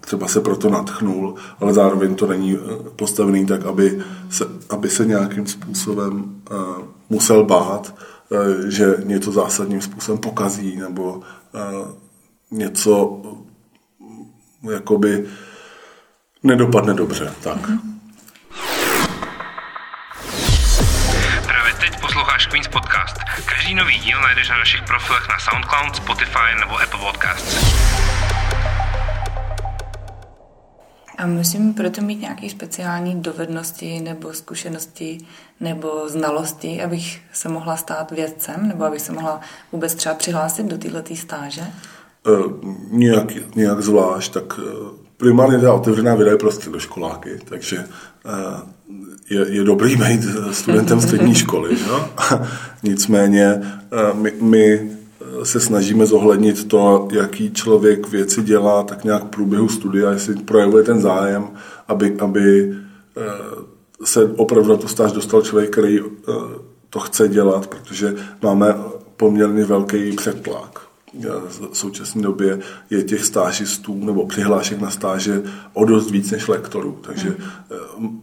[0.00, 5.06] třeba se proto natchnul, ale zároveň to není eh, postavený tak, aby se, aby se
[5.06, 7.94] nějakým způsobem uh, musel bát,
[8.28, 11.22] uh, že něco zásadním způsobem pokazí nebo
[12.50, 13.22] něco
[14.72, 15.26] jakoby
[16.42, 17.34] nedopadne dobře.
[17.42, 17.58] Tak.
[21.46, 23.16] Právě teď posloucháš Queen's Podcast.
[23.46, 28.05] Každý nový díl najdeš na našich profilech na SoundCloud, Spotify nebo Apple Podcasts.
[31.18, 35.18] A musím proto mít nějaké speciální dovednosti nebo zkušenosti
[35.60, 39.40] nebo znalosti, abych se mohla stát vědcem nebo abych se mohla
[39.72, 41.62] vůbec třeba přihlásit do této stáže?
[42.90, 44.60] nějak, nějak zvlášť, tak
[45.16, 47.84] primárně ta otevřená věda je prostě do školáky, takže
[49.30, 50.20] je, je dobrý být
[50.52, 51.76] studentem střední školy.
[51.88, 52.08] No?
[52.82, 53.62] Nicméně
[54.14, 54.95] my, my
[55.42, 60.84] se snažíme zohlednit to, jaký člověk věci dělá, tak nějak v průběhu studia, jestli projevuje
[60.84, 61.48] ten zájem,
[61.88, 62.74] aby, aby
[64.04, 66.00] se opravdu na to stáž dostal člověk, který
[66.90, 68.74] to chce dělat, protože máme
[69.16, 70.80] poměrně velký přetlak.
[71.48, 72.58] V současné době
[72.90, 77.36] je těch stážistů nebo přihlášek na stáže o dost víc než lektorů, takže
[77.98, 78.20] mm.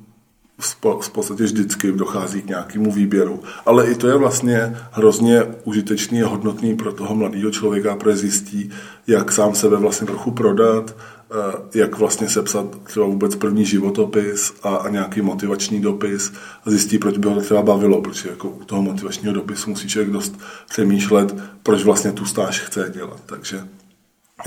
[1.01, 3.39] V podstatě vždycky dochází k nějakému výběru.
[3.65, 8.69] Ale i to je vlastně hrozně užitečný a hodnotný pro toho mladého člověka, protože zjistí,
[9.07, 10.95] jak sám sebe vlastně trochu prodat,
[11.33, 16.33] Eh, jak vlastně sepsat třeba vůbec první životopis a, a nějaký motivační dopis
[16.65, 19.87] a zjistí, proč by ho to třeba bavilo, protože jako u toho motivačního dopisu musí
[19.87, 23.19] člověk dost přemýšlet, proč vlastně tu stáž chce dělat.
[23.25, 23.67] Takže,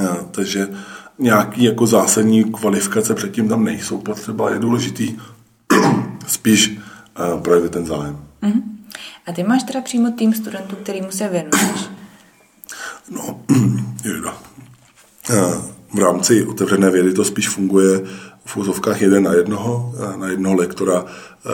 [0.00, 0.68] eh, takže
[1.18, 5.16] nějaký jako zásadní kvalifikace předtím tam nejsou potřeba, je důležitý
[6.26, 6.78] spíš
[7.34, 8.18] uh, projevit ten zájem.
[8.42, 8.62] Uh-huh.
[9.26, 11.88] A ty máš teda přímo tým studentů, kterýmu se věnuješ?
[13.10, 13.40] No,
[14.04, 14.34] jeda.
[15.30, 18.00] Uh, v rámci otevřené vědy to spíš funguje
[18.44, 19.94] v úzovkách jeden na jednoho.
[20.16, 21.50] Na jednoho lektora eh,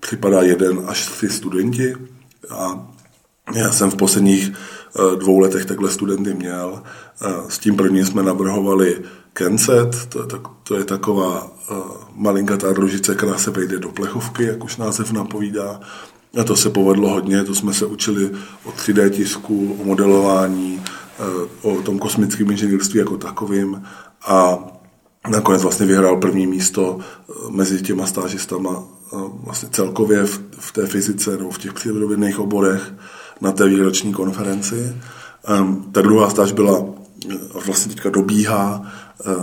[0.00, 1.94] připadá jeden až tři studenti
[2.50, 2.88] a
[3.54, 4.54] já jsem v posledních eh,
[5.18, 6.82] dvou letech takhle studenty měl.
[7.22, 11.50] Eh, s tím prvním jsme navrhovali Kenset, to je, tak, to je taková
[12.14, 15.80] malinkatá družice, která se vejde do plechovky, jak už název napovídá.
[16.40, 18.30] A to se povedlo hodně, to jsme se učili
[18.64, 20.82] o 3D tisku, o modelování,
[21.62, 23.82] o tom kosmickém inženýrství jako takovým
[24.26, 24.58] a
[25.28, 30.86] nakonec vlastně vyhrál první místo eh, mezi těma stážistama eh, vlastně celkově v, v té
[30.86, 32.92] fyzice nebo v těch přírodovědných oborech
[33.40, 34.96] na té výroční konferenci.
[35.60, 36.84] Um, ta druhá stáž byla
[37.30, 37.34] eh,
[37.66, 38.92] vlastně teďka dobíhá,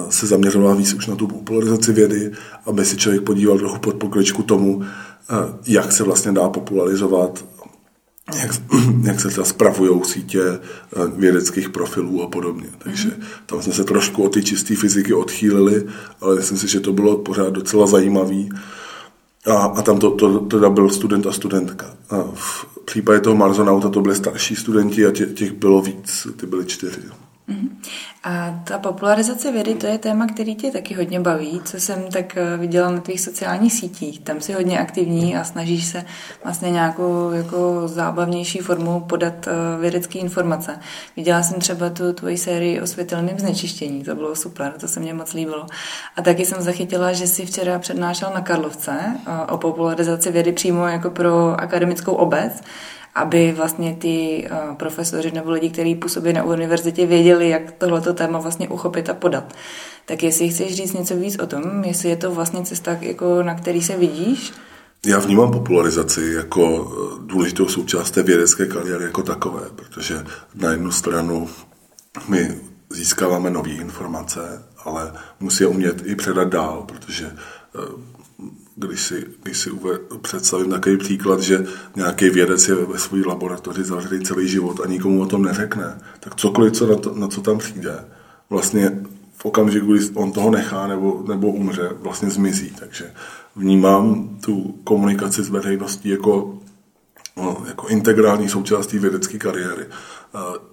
[0.10, 2.32] se zaměřovala víc už na tu popularizaci vědy,
[2.66, 4.84] aby si člověk podíval trochu pod pokličku tomu,
[5.68, 7.46] jak se vlastně dá popularizovat
[8.42, 8.52] jak,
[9.04, 10.60] jak se třeba spravují sítě eh,
[11.16, 12.68] vědeckých profilů a podobně.
[12.78, 13.12] Takže
[13.46, 15.86] tam jsme se trošku od ty čisté fyziky odchýlili,
[16.22, 18.50] ale myslím si, že to bylo pořád docela zajímavý.
[19.46, 21.86] A, a tam to, to, to byl student a studentka.
[22.10, 26.46] A v případě toho Marzonauta to byly starší studenti a tě, těch bylo víc, ty
[26.46, 27.02] byly čtyři.
[27.50, 27.70] Mm-hmm.
[28.24, 32.38] A ta popularizace vědy, to je téma, který tě taky hodně baví, co jsem tak
[32.38, 34.20] eh, viděla na tvých sociálních sítích.
[34.20, 36.06] Tam jsi hodně aktivní a snažíš se
[36.44, 40.80] vlastně nějakou jako zábavnější formou podat eh, vědecké informace.
[41.16, 45.14] Viděla jsem třeba tu tvoji sérii o světelném znečištění, to bylo super, to se mně
[45.14, 45.68] moc líbilo.
[46.16, 50.88] A taky jsem zachytila, že jsi včera přednášel na Karlovce eh, o popularizaci vědy přímo
[50.88, 52.62] jako pro akademickou obec
[53.16, 58.40] aby vlastně ty uh, profesoři nebo lidi, kteří působí na univerzitě, věděli, jak tohleto téma
[58.40, 59.54] vlastně uchopit a podat.
[60.06, 63.56] Tak jestli chceš říct něco víc o tom, jestli je to vlastně cesta, jako, na
[63.56, 64.54] který se vidíš?
[65.06, 70.92] Já vnímám popularizaci jako eh, důležitou součást té vědecké kariéry jako takové, protože na jednu
[70.92, 71.50] stranu
[72.28, 72.56] my
[72.90, 77.80] získáváme nové informace, ale musí je umět i předat dál, protože eh,
[78.76, 83.84] když si, když si uve, představím takový příklad, že nějaký vědec je ve své laboratoři
[83.84, 87.42] zavřený celý život a nikomu o tom neřekne, tak cokoliv, co na, to, na co
[87.42, 88.06] tam přijde,
[88.50, 89.02] vlastně
[89.38, 92.74] v okamžiku, kdy on toho nechá nebo, nebo umře, vlastně zmizí.
[92.80, 93.12] Takže
[93.56, 96.58] vnímám tu komunikaci s veřejností jako,
[97.38, 99.86] no, jako integrální součástí vědecké kariéry.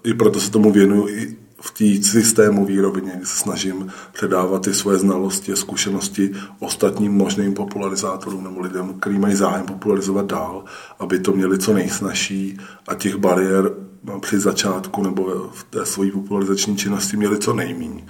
[0.03, 4.73] I proto se tomu věnuju i v té systémové rovině, kdy se snažím předávat ty
[4.73, 10.63] svoje znalosti a zkušenosti ostatním možným popularizátorům nebo lidem, kteří mají zájem popularizovat dál,
[10.99, 13.71] aby to měli co nejsnažší a těch bariér
[14.19, 18.05] při začátku nebo v té své popularizační činnosti měli co nejméně.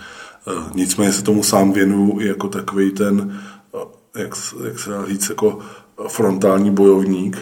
[0.76, 3.42] Nicméně se tomu sám věnuju jako takový ten,
[4.16, 4.36] jak,
[4.66, 5.60] jak se dá říct, jako
[6.08, 7.38] frontální bojovník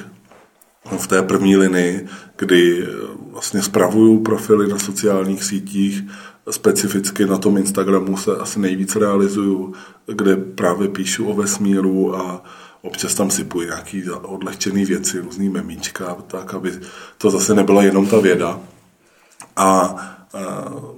[0.97, 2.87] v té první linii, kdy
[3.31, 6.03] vlastně spravuju profily na sociálních sítích,
[6.51, 9.73] specificky na tom Instagramu se asi nejvíc realizuju,
[10.05, 12.43] kde právě píšu o vesmíru a
[12.81, 16.71] občas tam sypuji nějaký odlehčený věci, různý memíčka, tak, aby
[17.17, 18.59] to zase nebyla jenom ta věda.
[19.55, 19.95] A, a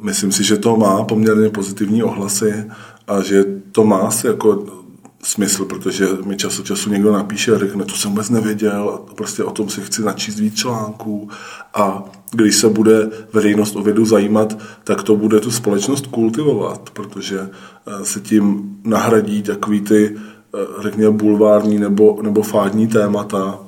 [0.01, 2.71] myslím si, že to má poměrně pozitivní ohlasy
[3.07, 4.80] a že to má asi jako
[5.23, 9.13] smysl, protože mi čas od času někdo napíše a řekne, to jsem vůbec nevěděl, a
[9.13, 11.29] prostě o tom si chci načíst víc článků.
[11.73, 17.39] A když se bude veřejnost o vědu zajímat, tak to bude tu společnost kultivovat, protože
[17.39, 23.59] eh, se tím nahradí takový ty, eh, řekněme, bulvární nebo, nebo fádní témata.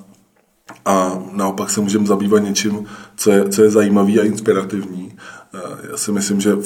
[0.86, 2.86] A naopak se můžeme zabývat něčím,
[3.16, 5.14] co je, co je zajímavý a inspirativní.
[5.92, 6.58] Já si myslím, že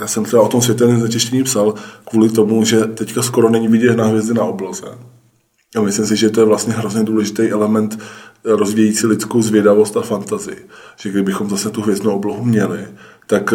[0.00, 1.74] já jsem třeba o tom světelném znečištění psal
[2.10, 4.86] kvůli tomu, že teďka skoro není vidět na hvězdy na obloze.
[5.76, 7.98] A myslím si, že to je vlastně hrozně důležitý element
[8.44, 10.66] rozvíjející lidskou zvědavost a fantazii.
[10.96, 12.88] Že kdybychom zase tu hvězdnou oblohu měli,
[13.26, 13.54] tak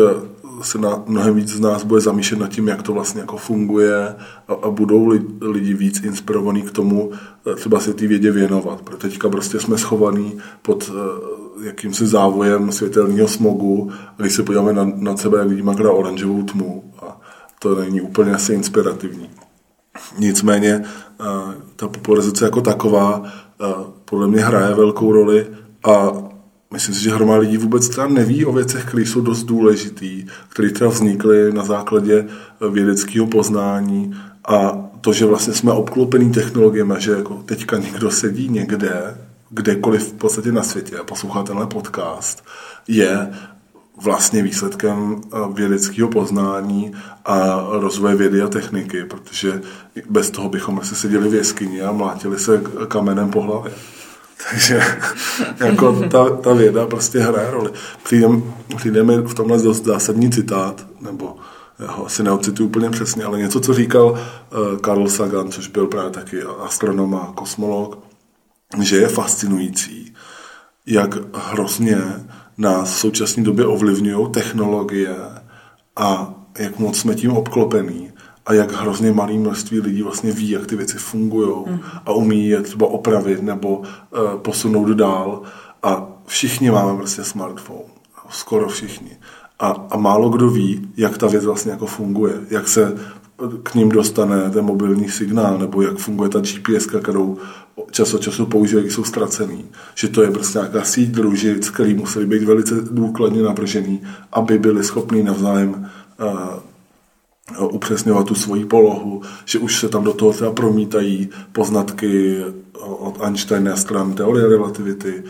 [0.62, 4.08] se na mnohem víc z nás bude zamýšlet nad tím, jak to vlastně jako funguje
[4.48, 7.12] a, a budou li, lidi víc inspirovaní k tomu
[7.52, 8.82] eh, třeba se té vědě věnovat.
[8.82, 10.96] Protože teďka prostě jsme schovaní pod uh,
[11.62, 16.44] jakýmsi závojem světelného smogu a když se podíváme na, na sebe, jak vidíme akorát oranžovou
[16.44, 17.22] tmu a
[17.60, 19.30] to není úplně asi inspirativní.
[20.18, 20.86] Nicméně
[21.20, 23.28] uh, ta popularizace jako taková uh,
[24.06, 25.48] podle mě hraje velkou roli
[25.84, 26.12] a
[26.74, 30.70] myslím si, že hromada lidí vůbec třeba neví o věcech, které jsou dost důležitý, které
[30.70, 32.28] třeba vznikly na základě
[32.72, 34.16] vědeckého poznání
[34.48, 39.18] a to, že vlastně jsme obklopený technologiemi, že jako teďka někdo sedí někde,
[39.50, 42.44] kdekoliv v podstatě na světě a poslouchá tenhle podcast,
[42.88, 43.34] je
[44.02, 45.22] vlastně výsledkem
[45.54, 46.94] vědeckého poznání
[47.26, 49.62] a rozvoje vědy a techniky, protože
[50.10, 53.72] bez toho bychom se seděli v jeskyni a mlátili se kamenem po hlavě.
[54.50, 54.82] Takže
[55.66, 57.72] jako ta, ta věda prostě hraje roli.
[58.04, 58.28] Přijde,
[58.76, 61.36] přijde mi v tomhle dost zásadní citát, nebo
[61.80, 64.20] já ho asi neocituju úplně přesně, ale něco, co říkal
[64.86, 68.07] Carl Sagan, což byl právě taky astronom a kosmolog,
[68.82, 70.14] že je fascinující,
[70.86, 71.98] jak hrozně
[72.58, 75.16] nás v současné době ovlivňují technologie
[75.96, 78.12] a jak moc jsme tím obklopení
[78.46, 81.80] a jak hrozně malé množství lidí vlastně ví, jak ty věci fungují mm.
[82.06, 83.86] a umí je třeba opravit nebo uh,
[84.42, 85.42] posunout dál
[85.84, 87.90] a všichni máme prostě smartphone,
[88.30, 89.18] skoro všichni.
[89.60, 92.96] A, a málo kdo ví, jak ta věc vlastně jako funguje, jak se
[93.64, 97.38] k ním dostane ten mobilní signál, nebo jak funguje ta GPS, kterou
[97.92, 99.66] čas od času používají, jsou ztracený.
[99.96, 104.84] Že to je prostě nějaká síť družic, který museli být velice důkladně navržený, aby byli
[104.84, 105.90] schopni navzájem
[107.60, 112.38] uh, upřesňovat tu svoji polohu, že už se tam do toho třeba promítají poznatky
[112.80, 115.24] od Einsteina stran teorie relativity,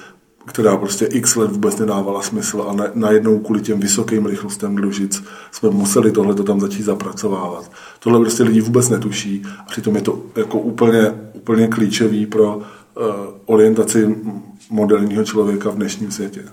[0.47, 5.69] která prostě x let vůbec nedávala smysl a najednou kvůli těm vysokým rychlostem družic jsme
[5.69, 7.71] museli tohle tam začít zapracovávat.
[7.99, 12.63] Tohle prostě lidi vůbec netuší a přitom je to jako úplně, úplně klíčový pro uh,
[13.45, 14.15] orientaci
[14.69, 16.43] moderního člověka v dnešním světě.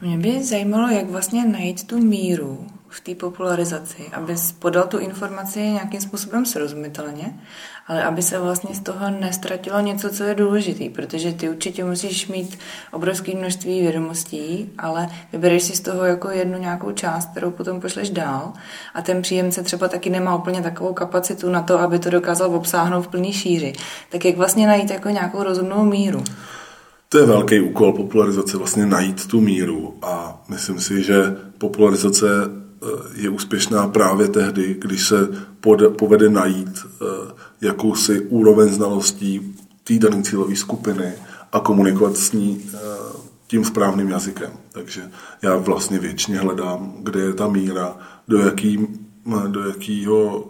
[0.00, 5.60] Mě by zajímalo, jak vlastně najít tu míru v té popularizaci, aby podal tu informaci
[5.60, 7.40] nějakým způsobem srozumitelně,
[7.86, 12.28] ale aby se vlastně z toho nestratilo něco, co je důležitý, protože ty určitě musíš
[12.28, 12.58] mít
[12.92, 18.10] obrovské množství vědomostí, ale vybereš si z toho jako jednu nějakou část, kterou potom pošleš
[18.10, 18.52] dál
[18.94, 23.02] a ten příjemce třeba taky nemá úplně takovou kapacitu na to, aby to dokázal obsáhnout
[23.02, 23.72] v plný šíři.
[24.10, 26.24] Tak jak vlastně najít jako nějakou rozumnou míru?
[27.08, 32.26] To je velký úkol popularizace, vlastně najít tu míru a myslím si, že popularizace
[33.14, 35.28] je úspěšná právě tehdy, když se
[35.98, 37.04] povede najít eh,
[37.60, 41.12] jakousi úroveň znalostí té dané cílové skupiny
[41.52, 42.78] a komunikovat s ní eh,
[43.46, 44.50] tím správným jazykem.
[44.72, 45.10] Takže
[45.42, 47.96] já vlastně většině hledám, kde je ta míra,
[48.28, 48.86] do, jaký,
[49.48, 50.48] do jakého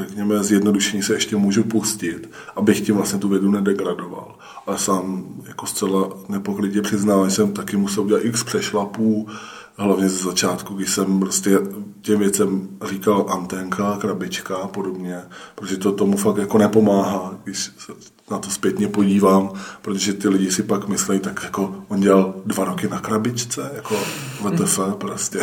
[0.00, 4.38] řekněme, zjednodušení se ještě můžu pustit, abych tím vlastně tu vědu nedegradoval.
[4.66, 9.28] A sám jako zcela nepoklidně přiznám, že jsem taky musel udělat x přešlapů,
[9.76, 11.58] hlavně ze začátku, když jsem prostě
[12.02, 15.22] těm věcem říkal anténka, krabička a podobně,
[15.54, 17.92] protože to tomu fakt jako nepomáhá, když se
[18.30, 19.50] na to zpětně podívám,
[19.82, 23.96] protože ty lidi si pak myslí, tak jako on dělal dva roky na krabičce, jako
[24.42, 25.40] VTF prostě.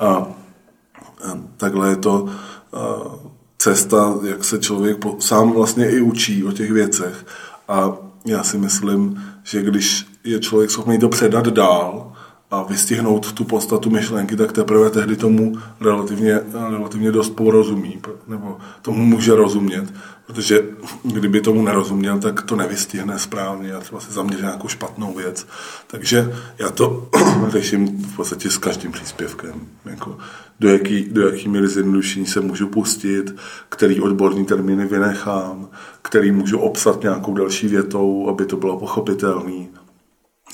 [0.00, 0.26] A,
[1.56, 2.28] takhle je to
[3.58, 7.26] cesta, jak se člověk po, sám vlastně i učí o těch věcech.
[7.68, 12.12] A já si myslím, že když je člověk schopný to předat dál,
[12.50, 19.04] a vystihnout tu podstatu myšlenky, tak teprve tehdy tomu relativně, relativně dost porozumí, nebo tomu
[19.04, 19.94] může rozumět,
[20.26, 20.62] protože
[21.02, 25.46] kdyby tomu nerozuměl, tak to nevystihne správně a třeba se zaměří nějakou špatnou věc.
[25.86, 27.08] Takže já to
[27.48, 29.60] řeším v podstatě s každým příspěvkem.
[29.84, 30.18] Jako
[30.60, 33.34] do, jaký, do jaký míry zjednodušení se můžu pustit,
[33.68, 35.68] který odborný termíny vynechám,
[36.02, 39.66] který můžu obsat nějakou další větou, aby to bylo pochopitelné.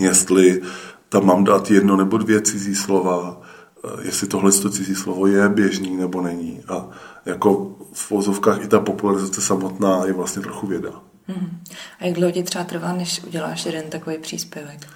[0.01, 0.63] Jestli
[1.09, 3.41] tam mám dát jedno nebo dvě cizí slova,
[3.85, 6.61] eh, jestli tohle cizí slovo je běžný nebo není.
[6.69, 6.89] A
[7.27, 10.91] jako v vozovkách i ta popularizace samotná je vlastně trochu věda.
[11.27, 11.61] Hmm.
[12.01, 14.87] A jak dlouho ti třeba trvá, než uděláš jeden takový příspěvek?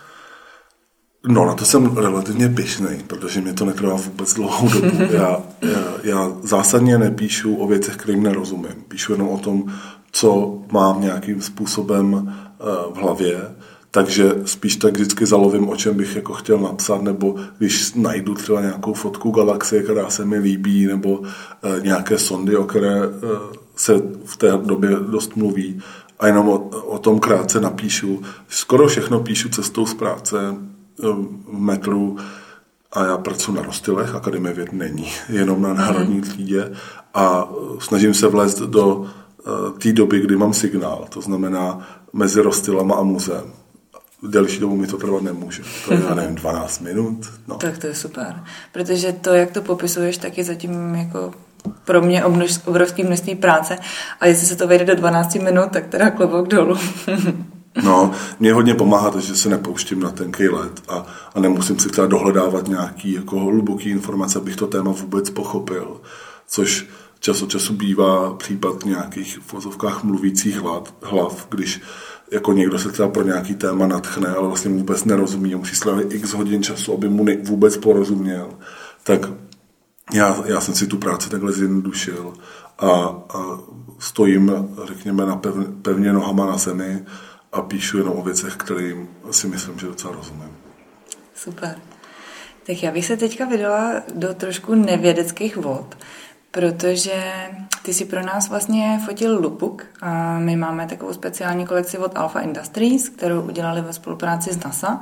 [1.27, 5.03] No, na to jsem relativně pišnej, protože mě to netrvá vůbec dlouhou dobu.
[5.13, 8.85] Já, já, já zásadně nepíšu o věcech, kterým nerozumím.
[8.89, 9.65] Píšu jenom o tom,
[10.13, 13.55] co mám nějakým způsobem eh, v hlavě,
[13.99, 18.61] takže spíš tak vždycky zalovím, o čem bych jako chtěl napsat, nebo když najdu třeba
[18.61, 23.09] nějakou fotku galaxie, která se mi líbí, nebo e, nějaké sondy, o které e,
[23.77, 25.83] se v té době dost mluví,
[26.19, 28.23] a jenom o, o tom krátce napíšu.
[28.49, 30.55] Skoro všechno píšu cestou z práce e,
[31.49, 32.17] v metru
[32.93, 36.73] a já pracuji na Rostylech, Akademie věd není, jenom na národní třídě.
[37.15, 39.07] A snažím se vlézt do
[39.79, 43.59] té doby, kdy mám signál, to znamená mezi Rostylama a muzeem
[44.23, 45.63] delší dobu mi to trvat nemůže.
[45.87, 47.31] To je, já nevím, 12 minut.
[47.49, 47.57] No.
[47.57, 48.45] Tak to je super.
[48.73, 51.33] Protože to, jak to popisuješ, tak je zatím jako
[51.85, 52.25] pro mě
[52.67, 53.79] obrovský množství práce
[54.21, 56.77] a jestli se to vejde do 12 minut, tak teda klobouk dolů.
[57.85, 58.11] no,
[58.41, 62.69] mě hodně pomáhá že se nepouštím na ten let a, a nemusím si třeba dohledávat
[62.69, 66.01] nějaký jako hluboký informace, abych to téma vůbec pochopil,
[66.49, 66.87] což
[67.21, 70.61] čas od času bývá případ nějakých v vozovkách mluvících
[71.03, 71.81] hlav, když
[72.31, 76.33] jako někdo se třeba pro nějaký téma natchne, ale vlastně vůbec nerozumí, musí slavit x
[76.33, 78.49] hodin času, aby mu vůbec porozuměl,
[79.03, 79.21] tak
[80.13, 82.33] já, já jsem si tu práci takhle zjednodušil
[82.79, 82.89] a,
[83.29, 83.59] a
[83.99, 84.53] stojím,
[84.85, 87.05] řekněme, na pevně, pevně nohama na zemi
[87.53, 90.51] a píšu jenom o věcech, kterým si myslím, že docela rozumím.
[91.35, 91.79] Super.
[92.67, 95.99] Tak já bych se teďka vydala do trošku nevědeckých vod,
[96.51, 97.23] protože
[97.83, 102.41] ty si pro nás vlastně fotil lupuk a my máme takovou speciální kolekci od Alpha
[102.41, 105.01] Industries, kterou udělali ve spolupráci s NASA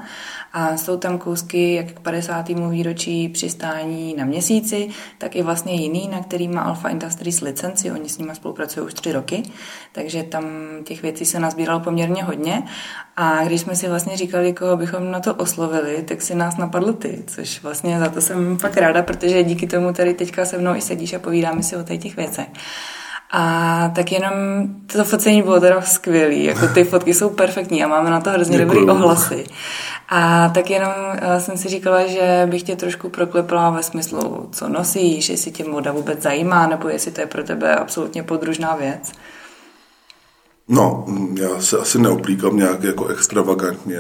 [0.53, 2.49] a jsou tam kousky jak k 50.
[2.49, 4.89] výročí přistání na měsíci,
[5.19, 8.95] tak i vlastně jiný, na který má Alpha Industries licenci, oni s nimi spolupracují už
[8.95, 9.43] tři roky,
[9.93, 10.45] takže tam
[10.85, 12.63] těch věcí se nazbíralo poměrně hodně
[13.17, 16.93] a když jsme si vlastně říkali, koho bychom na to oslovili, tak si nás napadl
[16.93, 20.75] ty, což vlastně za to jsem fakt ráda, protože díky tomu tady teďka se mnou
[20.75, 22.49] i sedíš a povídáme si o těch věcech.
[23.31, 24.33] A tak jenom
[24.93, 28.59] to focení bylo teda skvělý, jako ty fotky jsou perfektní a máme na to hrozně
[28.59, 29.45] dobrý ohlasy.
[30.09, 34.69] A tak jenom uh, jsem si říkala, že bych tě trošku proklepala ve smyslu, co
[34.69, 39.13] nosíš, jestli tě moda vůbec zajímá, nebo jestli to je pro tebe absolutně podružná věc.
[40.69, 43.99] No, já se asi neoblíkám nějak jako extravagantně.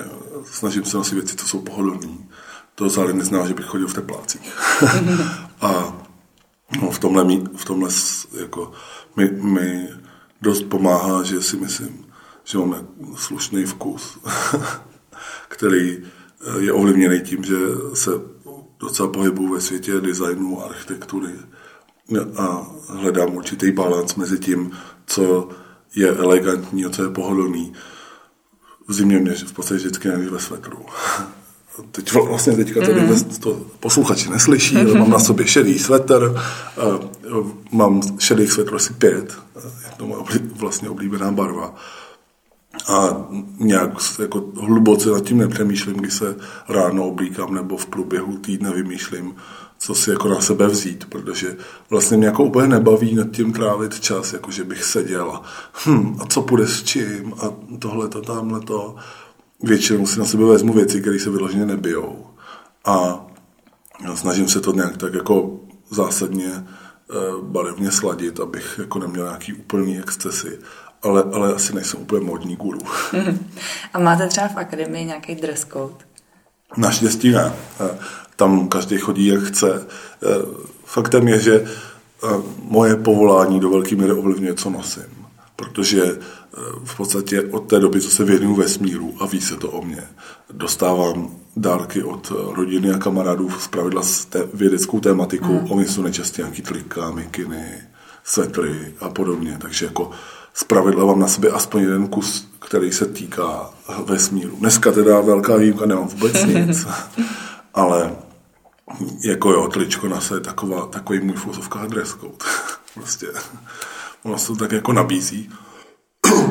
[0.52, 2.08] Snažím se nosit věci, co jsou pohodlné.
[2.74, 4.52] To zále neznamená, že bych chodil v teplácích.
[5.60, 5.92] a
[6.82, 7.24] no, v tomhle,
[7.56, 7.90] v tomhle
[8.40, 8.72] jako,
[9.16, 9.88] mi, mi
[10.42, 12.06] dost pomáhá, že si myslím,
[12.44, 14.18] že mám slušný vkus,
[15.48, 17.56] který eh, je ovlivněný tím, že
[17.94, 18.10] se
[18.80, 21.32] docela pohybuju ve světě designu a architektury
[22.38, 24.70] a hledám určitý balans mezi tím,
[25.06, 25.48] co
[25.94, 27.72] je elegantní a co je pohodlný.
[28.88, 30.86] V zimě mě v podstatě vždycky ve svetru.
[31.90, 33.24] Teď vlastně teďka tady mm.
[33.40, 36.42] to posluchači neslyší, ale mám na sobě šedý svetr,
[37.72, 40.22] mám šedý svetr asi pět, je to moje
[40.56, 41.74] vlastně oblíbená barva.
[42.88, 43.26] A
[43.58, 46.36] nějak jako hluboce nad tím nepřemýšlím, když se
[46.68, 49.34] ráno oblíkám nebo v průběhu týdne vymýšlím,
[49.78, 51.56] co si jako na sebe vzít, protože
[51.90, 55.42] vlastně mě jako úplně nebaví nad tím trávit čas, jako že bych seděl a,
[55.86, 58.96] hm, a co půjde s čím a tohle to, tamhle to.
[59.62, 62.26] Většinou si na sebe vezmu věci, které se vyloženě nebijou
[62.84, 63.26] a
[64.14, 66.64] snažím se to nějak tak jako zásadně e,
[67.42, 70.58] barevně sladit, abych jako neměl nějaký úplný excesy.
[71.02, 72.80] Ale, ale asi nejsem úplně modní guru.
[73.92, 76.04] A máte třeba v akademii nějaký dress code?
[76.76, 77.52] Naštěstí ne.
[77.80, 77.98] E,
[78.36, 79.74] tam každý chodí, jak chce.
[79.74, 79.86] E,
[80.84, 81.66] faktem je, že
[82.62, 85.26] moje povolání do velké míry ovlivňuje, co nosím.
[85.56, 86.18] Protože
[86.84, 90.02] v podstatě od té doby, co se věnuju vesmíru a ví se to o mě,
[90.52, 95.52] dostávám dárky od rodiny a kamarádů z pravidla s té vědeckou tématikou.
[95.52, 95.72] Mm.
[95.72, 97.64] Oni jsou nejčastěji nějaký trika, mikiny,
[98.24, 99.58] svetry a podobně.
[99.60, 100.10] Takže jako
[100.54, 103.70] z pravidla mám na sobě aspoň jeden kus, který se týká
[104.04, 104.56] vesmíru.
[104.56, 106.86] Dneska teda velká výjimka, nemám vůbec nic.
[107.74, 108.16] Ale
[109.24, 112.36] jako jo, tričko na je taková, takový můj fuzovka dress code.
[112.94, 113.26] prostě
[114.22, 115.50] ono se to tak jako nabízí.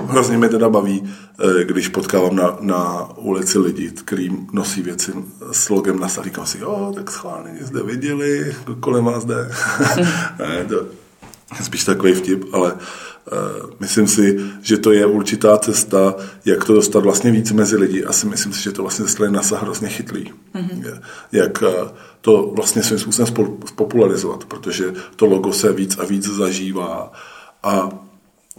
[0.08, 1.04] Hrozně mě teda baví,
[1.40, 5.14] eh, když potkávám na, na ulici lidi, kteří nosí věci
[5.52, 9.52] s logem na říkám si, jo, tak schválně zde viděli, kolem vás jde.
[10.40, 10.86] ne, to
[11.64, 12.80] spíš takový vtip, ale uh,
[13.80, 18.14] myslím si, že to je určitá cesta, jak to dostat vlastně víc mezi lidi a
[18.14, 20.34] si myslím si, že to vlastně strany NASA hrozně chytlý.
[20.56, 21.00] Mm-hmm.
[21.32, 21.70] Jak uh,
[22.22, 23.34] to vlastně svým způsobem
[23.66, 27.12] spopularizovat, protože to logo se víc a víc zažívá
[27.64, 27.90] a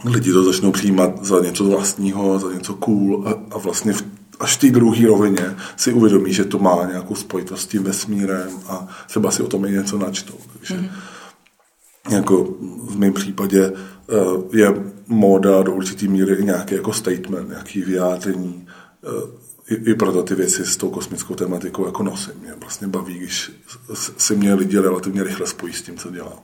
[0.05, 4.03] lidi to začnou přijímat za něco vlastního, za něco cool a, a vlastně v,
[4.39, 8.49] až v té druhé rovině si uvědomí, že to má nějakou spojitost s tím vesmírem
[8.67, 10.37] a třeba si o tom i něco načtou.
[10.53, 10.89] Takže mm-hmm
[12.09, 12.43] jako
[12.83, 14.73] v mém případě eh, je
[15.07, 18.67] móda do určitý míry nějaký jako statement, nějaký vyjádření.
[19.03, 22.33] Eh, I, I proto ty věci s tou kosmickou tematikou jako nosím.
[22.41, 23.51] Mě vlastně baví, když
[24.17, 26.39] si mě lidi relativně rychle spojí s tím, co dělám.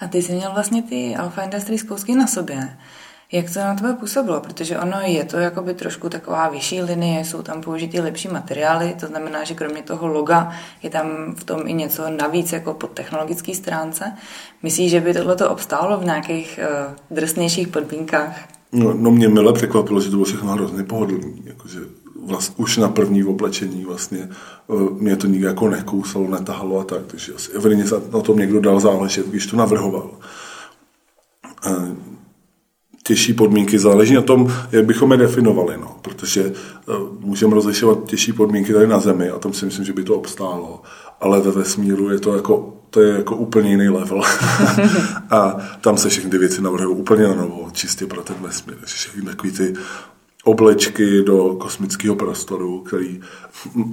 [0.00, 2.76] A ty jsi měl vlastně ty Alpha Industries kousky na sobě.
[3.32, 4.40] Jak to na tebe působilo?
[4.40, 9.06] Protože ono je to jakoby trošku taková vyšší linie, jsou tam použity lepší materiály, to
[9.06, 13.54] znamená, že kromě toho loga je tam v tom i něco navíc jako po technologické
[13.54, 14.12] stránce.
[14.62, 18.48] Myslíš, že by tohle to obstálo v nějakých uh, drsnějších podmínkách?
[18.72, 21.42] No, no mě mile překvapilo, že to bylo všechno hrozně pohodlný.
[21.44, 21.78] Jakože
[22.26, 24.28] vlast, už na první oblečení vlastně
[24.66, 27.06] uh, mě to nikdy jako nekousalo, netahalo a tak.
[27.06, 30.10] Takže asi evidentně na tom někdo dal záležet, když to navrhoval.
[31.66, 31.88] Uh,
[33.02, 36.52] těžší podmínky, záleží na tom, jak bychom je definovali, no, protože
[36.86, 40.14] uh, můžeme rozlišovat těžší podmínky tady na Zemi a tam si myslím, že by to
[40.14, 40.82] obstálo,
[41.20, 44.22] ale ve vesmíru je to jako, to je jako úplně jiný level
[45.30, 49.22] a tam se všechny ty věci navrhují úplně na novo, čistě pro ten vesmír, všechny
[49.22, 49.74] takový ty
[50.48, 53.20] oblečky do kosmického prostoru, který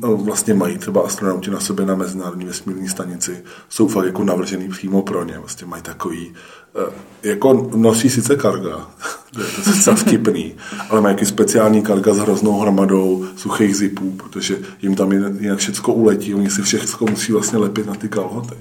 [0.01, 5.01] vlastně mají třeba astronauti na sebe na mezinárodní vesmírní stanici, jsou fakt jako navržený přímo
[5.01, 5.39] pro ně.
[5.39, 6.34] Vlastně mají takový,
[6.76, 6.93] eh,
[7.24, 8.89] jako nosí sice karga,
[9.34, 10.56] to je to vtipný,
[10.89, 15.93] ale mají jaký speciální karga s hroznou hromadou suchých zipů, protože jim tam jinak všechno
[15.93, 18.56] uletí, oni si všechno musí vlastně lepit na ty kalhoty.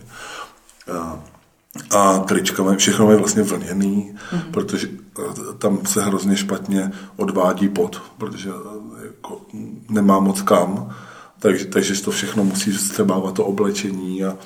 [1.91, 4.51] A trička všechno je vlastně vlněný, mm-hmm.
[4.51, 5.22] protože eh,
[5.59, 9.41] tam se hrozně špatně odvádí pot, protože eh, jako
[9.89, 10.95] nemá moc kam,
[11.39, 14.37] takže, takže to všechno musí střebávat to oblečení a,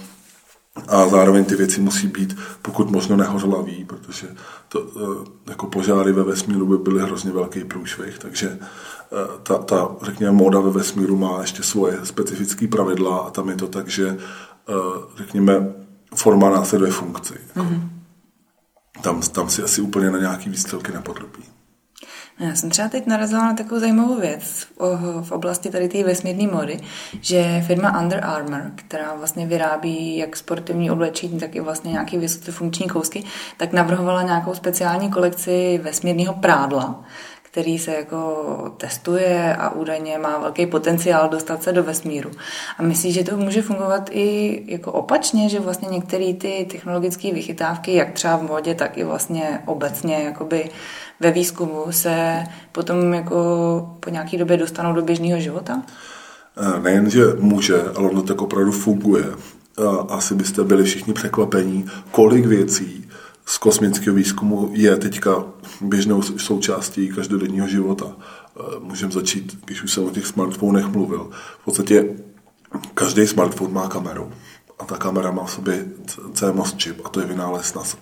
[0.88, 4.28] a zároveň ty věci musí být pokud možno nehořlavý, protože
[4.68, 8.58] to, eh, jako požáry ve vesmíru by byly hrozně velký průšvih, takže
[9.42, 13.66] ta, ta, řekněme, móda ve vesmíru má ještě svoje specifické pravidla a tam je to
[13.66, 14.18] tak, že
[15.16, 15.74] řekněme,
[16.18, 17.34] forma následuje funkci.
[17.48, 17.60] Jako.
[17.60, 17.88] Mm-hmm.
[19.02, 21.42] Tam, tam si asi úplně na nějaký výstřelky nepodrobí.
[22.40, 24.66] No, já jsem třeba teď narazila na takovou zajímavou věc
[25.22, 26.80] v oblasti tady té vesmírné mody,
[27.20, 32.52] že firma Under Armour, která vlastně vyrábí jak sportovní oblečení, tak i vlastně nějaké vysoce
[32.52, 33.24] funkční kousky,
[33.56, 37.04] tak navrhovala nějakou speciální kolekci vesmírného prádla,
[37.58, 42.30] který se jako testuje a údajně má velký potenciál dostat se do vesmíru.
[42.78, 47.94] A myslíš, že to může fungovat i jako opačně, že vlastně některé ty technologické vychytávky,
[47.94, 50.70] jak třeba v modě, tak i vlastně obecně jakoby
[51.20, 53.36] ve výzkumu se potom jako
[54.00, 55.82] po nějaké době dostanou do běžného života?
[56.56, 59.24] Eh, nejen, že může, ale ono tak opravdu funguje.
[60.08, 63.07] Asi byste byli všichni překvapení, kolik věcí
[63.48, 65.44] z kosmického výzkumu je teďka
[65.80, 68.06] běžnou součástí každodenního života.
[68.16, 71.30] Eh, můžeme začít, když už jsem o těch smartfonech mluvil.
[71.60, 72.16] V podstatě
[72.94, 74.32] každý smartphone má kameru
[74.78, 75.86] a ta kamera má v sobě
[76.32, 77.96] CMOS čip a to je vynález NASA.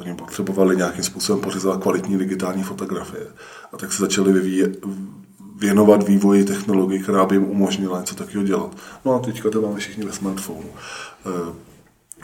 [0.00, 3.26] Oni potřebovali nějakým způsobem pořizovat kvalitní digitální fotografie.
[3.72, 4.78] A tak se začali vyvíjet,
[5.56, 8.76] věnovat vývoji technologií, která by jim umožnila něco takového dělat.
[9.04, 10.70] No a teďka to máme všichni ve smartphonu.
[11.26, 11.54] Eh,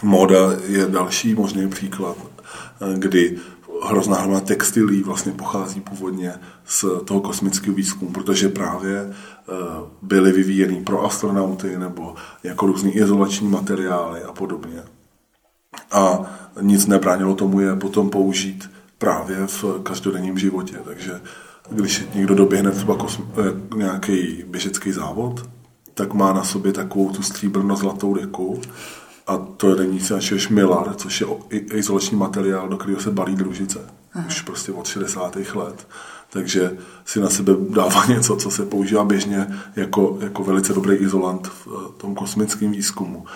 [0.02, 2.16] Moda je další možný příklad,
[2.94, 3.38] kdy
[3.82, 6.32] hrozná hromada textilí vlastně pochází původně
[6.64, 9.52] z toho kosmického výzkumu, protože právě eh,
[10.02, 14.82] byly vyvíjeny pro astronauty nebo jako různý izolační materiály a podobně.
[15.90, 16.22] A
[16.60, 20.76] nic nebránilo tomu je potom použít právě v každodenním životě.
[20.84, 21.20] Takže
[21.70, 25.48] když někdo doběhne třeba eh, nějaký běžecký závod,
[25.94, 28.60] tak má na sobě takovou tu stříbrno-zlatou deku,
[29.26, 33.80] a to není nic než Miller, což je izolační materiál, do kterého se balí družice.
[34.14, 34.26] Aha.
[34.26, 35.36] Už prostě od 60.
[35.54, 35.86] let.
[36.30, 39.46] Takže si na sebe dává něco, co se používá běžně
[39.76, 43.26] jako, jako velice dobrý izolant v eh, tom kosmickém výzkumu.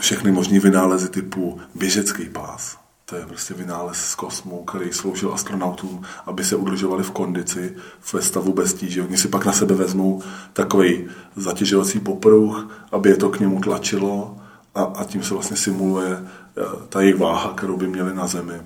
[0.00, 2.78] Všechny možné vynálezy typu běžecký pás.
[3.04, 7.76] To je prostě vynález z kosmu, který sloužil astronautům, aby se udržovali v kondici,
[8.12, 9.02] ve stavu bez tíže.
[9.02, 14.36] Oni si pak na sebe vezmou takový zatěžovací popruh, aby je to k němu tlačilo
[14.74, 18.62] a, a tím se vlastně simuluje eh, ta jejich váha, kterou by měli na Zemi,